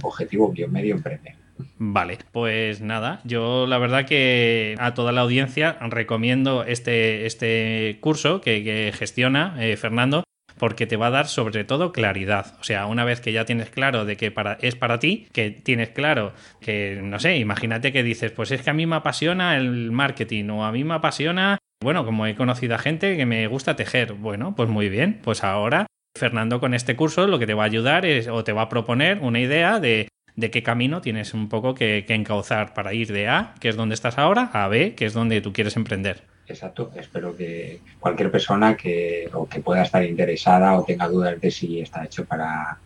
objetivo 0.00 0.50
guion 0.50 0.72
medio 0.72 0.94
emprender. 0.94 1.43
Vale, 1.78 2.18
pues 2.32 2.80
nada, 2.80 3.20
yo 3.24 3.66
la 3.66 3.78
verdad 3.78 4.06
que 4.06 4.74
a 4.78 4.94
toda 4.94 5.12
la 5.12 5.20
audiencia 5.20 5.76
recomiendo 5.80 6.64
este, 6.64 7.26
este 7.26 7.98
curso 8.00 8.40
que, 8.40 8.92
gestiona 8.96 9.54
eh, 9.58 9.76
Fernando 9.76 10.24
porque 10.58 10.86
te 10.86 10.96
va 10.96 11.08
a 11.08 11.10
dar 11.10 11.26
sobre 11.26 11.64
todo 11.64 11.92
claridad. 11.92 12.56
O 12.60 12.64
sea, 12.64 12.86
una 12.86 13.04
vez 13.04 13.20
que 13.20 13.32
ya 13.32 13.44
tienes 13.44 13.70
claro 13.70 14.04
de 14.04 14.16
que 14.16 14.30
para, 14.30 14.56
es 14.60 14.76
para 14.76 14.98
ti, 14.98 15.28
que 15.32 15.50
tienes 15.50 15.90
claro 15.90 16.32
que, 16.60 17.00
no 17.02 17.18
sé, 17.18 17.36
imagínate 17.36 17.92
que 17.92 18.02
dices, 18.02 18.32
pues 18.32 18.50
es 18.50 18.62
que 18.62 18.70
a 18.70 18.74
mí 18.74 18.86
me 18.86 18.96
apasiona 18.96 19.56
el 19.56 19.90
marketing 19.90 20.48
o 20.50 20.64
a 20.64 20.72
mí 20.72 20.84
me 20.84 20.94
apasiona, 20.94 21.58
bueno, 21.82 22.04
como 22.04 22.26
he 22.26 22.34
conocido 22.34 22.76
a 22.76 22.78
gente 22.78 23.16
que 23.16 23.26
me 23.26 23.46
gusta 23.46 23.76
tejer. 23.76 24.14
Bueno, 24.14 24.54
pues 24.56 24.68
muy 24.68 24.88
bien, 24.88 25.20
pues 25.22 25.44
ahora 25.44 25.86
Fernando 26.16 26.60
con 26.60 26.74
este 26.74 26.94
curso 26.94 27.26
lo 27.26 27.38
que 27.38 27.46
te 27.46 27.54
va 27.54 27.64
a 27.64 27.66
ayudar 27.66 28.06
es 28.06 28.28
o 28.28 28.44
te 28.44 28.52
va 28.52 28.62
a 28.62 28.68
proponer 28.68 29.18
una 29.20 29.40
idea 29.40 29.80
de 29.80 30.08
de 30.36 30.50
qué 30.50 30.62
camino 30.62 31.00
tienes 31.00 31.34
un 31.34 31.48
poco 31.48 31.74
que, 31.74 32.04
encauzar 32.08 32.74
para 32.74 32.94
ir 32.94 33.12
de 33.12 33.28
A, 33.28 33.54
que 33.60 33.68
es 33.68 33.76
donde 33.76 33.94
estás 33.94 34.18
ahora, 34.18 34.50
a 34.52 34.68
B, 34.68 34.94
que 34.94 35.06
es 35.06 35.12
donde 35.12 35.40
tú 35.40 35.52
quieres 35.52 35.76
emprender. 35.76 36.22
Exacto, 36.46 36.92
espero 36.96 37.34
que 37.36 37.80
cualquier 38.00 38.30
persona 38.30 38.76
que, 38.76 39.30
o 39.32 39.48
que 39.48 39.60
pueda 39.60 39.82
estar 39.82 40.04
interesada 40.04 40.78
o 40.78 40.84
tenga 40.84 41.08
dudas 41.08 41.40
de 41.40 41.50
si 41.50 41.80
está 41.80 42.04
hecho 42.04 42.24
para, 42.24 42.78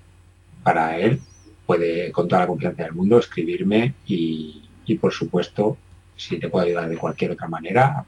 para 0.63 0.99
él, 0.99 1.21
puede 1.67 2.13
con 2.13 2.29
toda 2.29 2.43
la 2.43 2.47
confianza 2.47 2.85
del 2.85 2.93
mundo 2.93 3.19
escribirme 3.19 3.95
y, 4.07 4.63
y 4.87 4.95
por 4.97 5.13
supuesto, 5.13 5.77
si 6.17 6.39
te 6.39 6.49
puedo 6.49 6.67
ayudar 6.67 6.89
de 6.89 6.97
cualquier 6.97 7.33
otra 7.33 7.49
manera, 7.49 8.05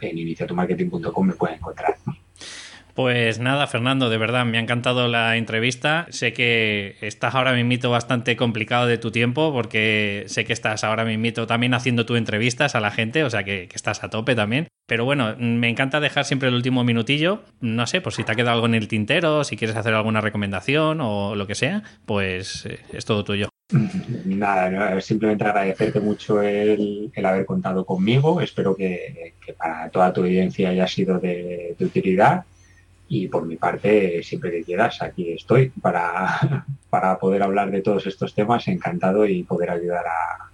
en 0.00 0.18
iniciatumarketing.com 0.18 1.26
me 1.26 1.34
pueden 1.34 1.56
encontrar. 1.56 1.96
Pues 2.94 3.38
nada, 3.38 3.66
Fernando, 3.66 4.10
de 4.10 4.18
verdad 4.18 4.44
me 4.44 4.58
ha 4.58 4.60
encantado 4.60 5.08
la 5.08 5.36
entrevista. 5.38 6.06
Sé 6.10 6.34
que 6.34 6.96
estás 7.00 7.34
ahora 7.34 7.54
mismo 7.54 7.90
bastante 7.90 8.36
complicado 8.36 8.86
de 8.86 8.98
tu 8.98 9.10
tiempo 9.10 9.50
porque 9.52 10.24
sé 10.26 10.44
que 10.44 10.52
estás 10.52 10.84
ahora 10.84 11.06
mismo 11.06 11.46
también 11.46 11.72
haciendo 11.72 12.04
tu 12.04 12.16
entrevistas 12.16 12.74
a 12.74 12.80
la 12.80 12.90
gente, 12.90 13.24
o 13.24 13.30
sea 13.30 13.44
que, 13.44 13.68
estás 13.72 14.04
a 14.04 14.10
tope 14.10 14.34
también. 14.34 14.68
Pero 14.86 15.06
bueno, 15.06 15.34
me 15.38 15.70
encanta 15.70 16.00
dejar 16.00 16.26
siempre 16.26 16.50
el 16.50 16.54
último 16.54 16.84
minutillo. 16.84 17.42
No 17.60 17.86
sé, 17.86 18.02
por 18.02 18.12
si 18.12 18.24
te 18.24 18.32
ha 18.32 18.34
quedado 18.34 18.56
algo 18.56 18.66
en 18.66 18.74
el 18.74 18.88
tintero, 18.88 19.42
si 19.44 19.56
quieres 19.56 19.76
hacer 19.76 19.94
alguna 19.94 20.20
recomendación 20.20 21.00
o 21.00 21.34
lo 21.34 21.46
que 21.46 21.54
sea, 21.54 21.82
pues 22.04 22.66
eh, 22.66 22.78
es 22.92 23.06
todo 23.06 23.24
tuyo. 23.24 23.48
Nada, 24.26 25.00
simplemente 25.00 25.44
agradecerte 25.44 25.98
mucho 25.98 26.42
el, 26.42 27.10
haber 27.24 27.46
contado 27.46 27.86
conmigo. 27.86 28.42
Espero 28.42 28.76
que, 28.76 29.32
para 29.56 29.88
toda 29.88 30.12
tu 30.12 30.20
audiencia 30.20 30.68
haya 30.68 30.86
sido 30.86 31.18
de 31.18 31.74
utilidad 31.80 32.44
y 33.14 33.28
por 33.28 33.44
mi 33.44 33.56
parte, 33.56 34.22
siempre 34.22 34.50
que 34.50 34.62
quieras, 34.62 35.02
aquí 35.02 35.32
estoy 35.32 35.68
para, 35.68 36.64
para 36.88 37.18
poder 37.18 37.42
hablar 37.42 37.70
de 37.70 37.82
todos 37.82 38.06
estos 38.06 38.34
temas, 38.34 38.66
encantado 38.68 39.26
y 39.26 39.42
poder 39.42 39.68
ayudar 39.68 40.06
a, 40.06 40.44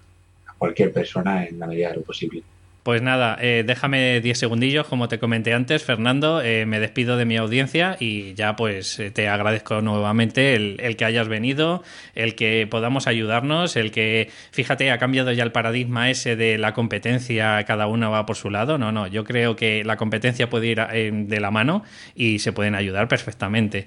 a 0.51 0.55
cualquier 0.59 0.93
persona 0.93 1.47
en 1.47 1.61
la 1.61 1.69
medida 1.69 1.91
de 1.91 1.99
lo 1.99 2.03
posible. 2.03 2.43
Pues 2.89 3.03
nada, 3.03 3.37
eh, 3.39 3.65
déjame 3.67 4.23
10 4.23 4.39
segundillos, 4.39 4.87
como 4.87 5.09
te 5.09 5.19
comenté 5.19 5.53
antes, 5.53 5.85
Fernando, 5.85 6.41
eh, 6.41 6.65
me 6.65 6.81
despido 6.81 7.19
de 7.19 7.27
mi 7.27 7.37
audiencia 7.37 7.99
y 8.01 8.33
ya 8.33 8.57
pues 8.57 8.99
eh, 8.99 9.11
te 9.11 9.29
agradezco 9.29 9.83
nuevamente 9.83 10.55
el, 10.55 10.97
que 10.97 11.05
hayas 11.05 11.29
venido, 11.29 11.83
el 12.15 12.35
que 12.35 12.67
podamos 12.67 13.07
ayudarnos, 13.07 13.77
el 13.77 13.91
que, 13.91 14.31
fíjate, 14.53 14.91
ha 14.91 14.97
cambiado 14.97 15.33
ya 15.33 15.45
el 15.45 15.53
paradigma 15.53 16.09
ese 16.09 16.35
de 16.35 16.57
la 16.57 16.73
competencia, 16.73 17.63
cada 17.65 17.89
uno 17.89 18.11
va 18.11 18.25
por 18.25 18.37
su 18.37 18.49
lado, 18.49 18.79
no, 18.79 18.91
no, 18.91 19.07
yo 19.07 19.23
creo 19.23 19.55
que 19.55 19.85
la 19.85 19.99
competencia 19.99 20.49
puede 20.49 20.69
ir 20.69 20.79
de 20.81 21.41
la 21.41 21.51
mano 21.51 21.85
y 22.15 22.39
se 22.39 22.55
pueden 22.55 22.75
ayudar 22.75 23.07
perfectamente. 23.07 23.87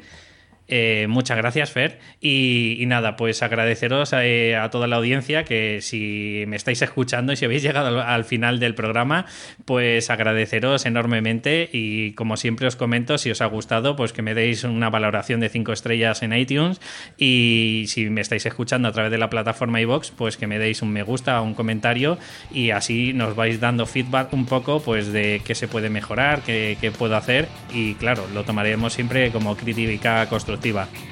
Eh, 0.74 1.08
muchas 1.10 1.36
gracias, 1.36 1.70
Fer. 1.70 2.00
Y, 2.22 2.86
nada, 2.88 3.18
pues 3.18 3.44
agradeceros 3.44 4.14
eh, 4.14 4.56
a, 4.56 4.70
toda 4.70 4.88
la 4.88 4.96
audiencia 4.96 5.44
que 5.44 5.80
si 5.82 6.46
me 6.48 6.56
estáis 6.56 6.82
escuchando 6.82 7.34
y 7.34 7.36
si 7.36 7.44
habéis 7.44 7.62
llegado 7.62 8.02
al, 8.02 8.24
final 8.24 8.60
del 8.60 8.74
programa, 8.74 9.26
pues 9.66 10.10
agradeceros 10.10 10.86
enormemente. 10.86 11.70
Y 11.74 12.14
como 12.14 12.38
siempre 12.38 12.68
os 12.68 12.78
comento, 12.78 13.18
si 13.18 13.30
os 13.30 13.42
ha 13.42 13.48
gustado, 13.48 13.98
pues 13.98 14.14
que 14.14 14.22
me 14.22 14.34
deis 14.34 14.64
una 14.64 14.90
valoración 14.90 15.42
de 15.42 15.50
5 15.50 15.74
estrellas 15.74 16.24
en 16.24 16.32
iTunes. 16.32 16.80
Y 17.18 17.84
si 17.90 18.10
me 18.10 18.22
estáis 18.22 18.46
escuchando 18.46 18.88
a 18.88 18.94
través 18.94 19.12
de 19.12 19.18
la 19.18 19.30
plataforma 19.30 19.82
iBox, 19.82 20.12
pues 20.12 20.38
que 20.38 20.48
me 20.48 20.58
deis 20.58 20.82
un 20.82 20.94
me 20.94 21.04
gusta, 21.04 21.42
un 21.42 21.54
comentario. 21.54 22.18
Y 22.50 22.70
así 22.70 23.12
nos 23.12 23.36
vais 23.36 23.60
dando 23.60 23.86
feedback 23.86 24.32
un 24.32 24.46
poco, 24.46 24.82
pues 24.82 25.12
de 25.12 25.42
qué 25.44 25.54
se 25.54 25.68
puede 25.68 25.90
mejorar, 25.90 26.44
qué, 26.44 26.78
qué 26.80 26.92
puedo 26.92 27.18
hacer. 27.18 27.50
Y 27.74 27.96
claro, 27.96 28.26
lo 28.34 28.46
tomaremos 28.46 28.94
siempre 28.94 29.32
como 29.32 29.58
crítica 29.58 30.30
constructiva 30.30 30.61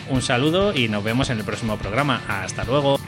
un 0.09 0.21
saludo 0.21 0.73
y 0.75 0.87
nos 0.87 1.03
vemos 1.03 1.29
en 1.29 1.39
el 1.39 1.43
próximo 1.43 1.77
programa. 1.77 2.21
Hasta 2.27 2.63
luego. 2.63 2.99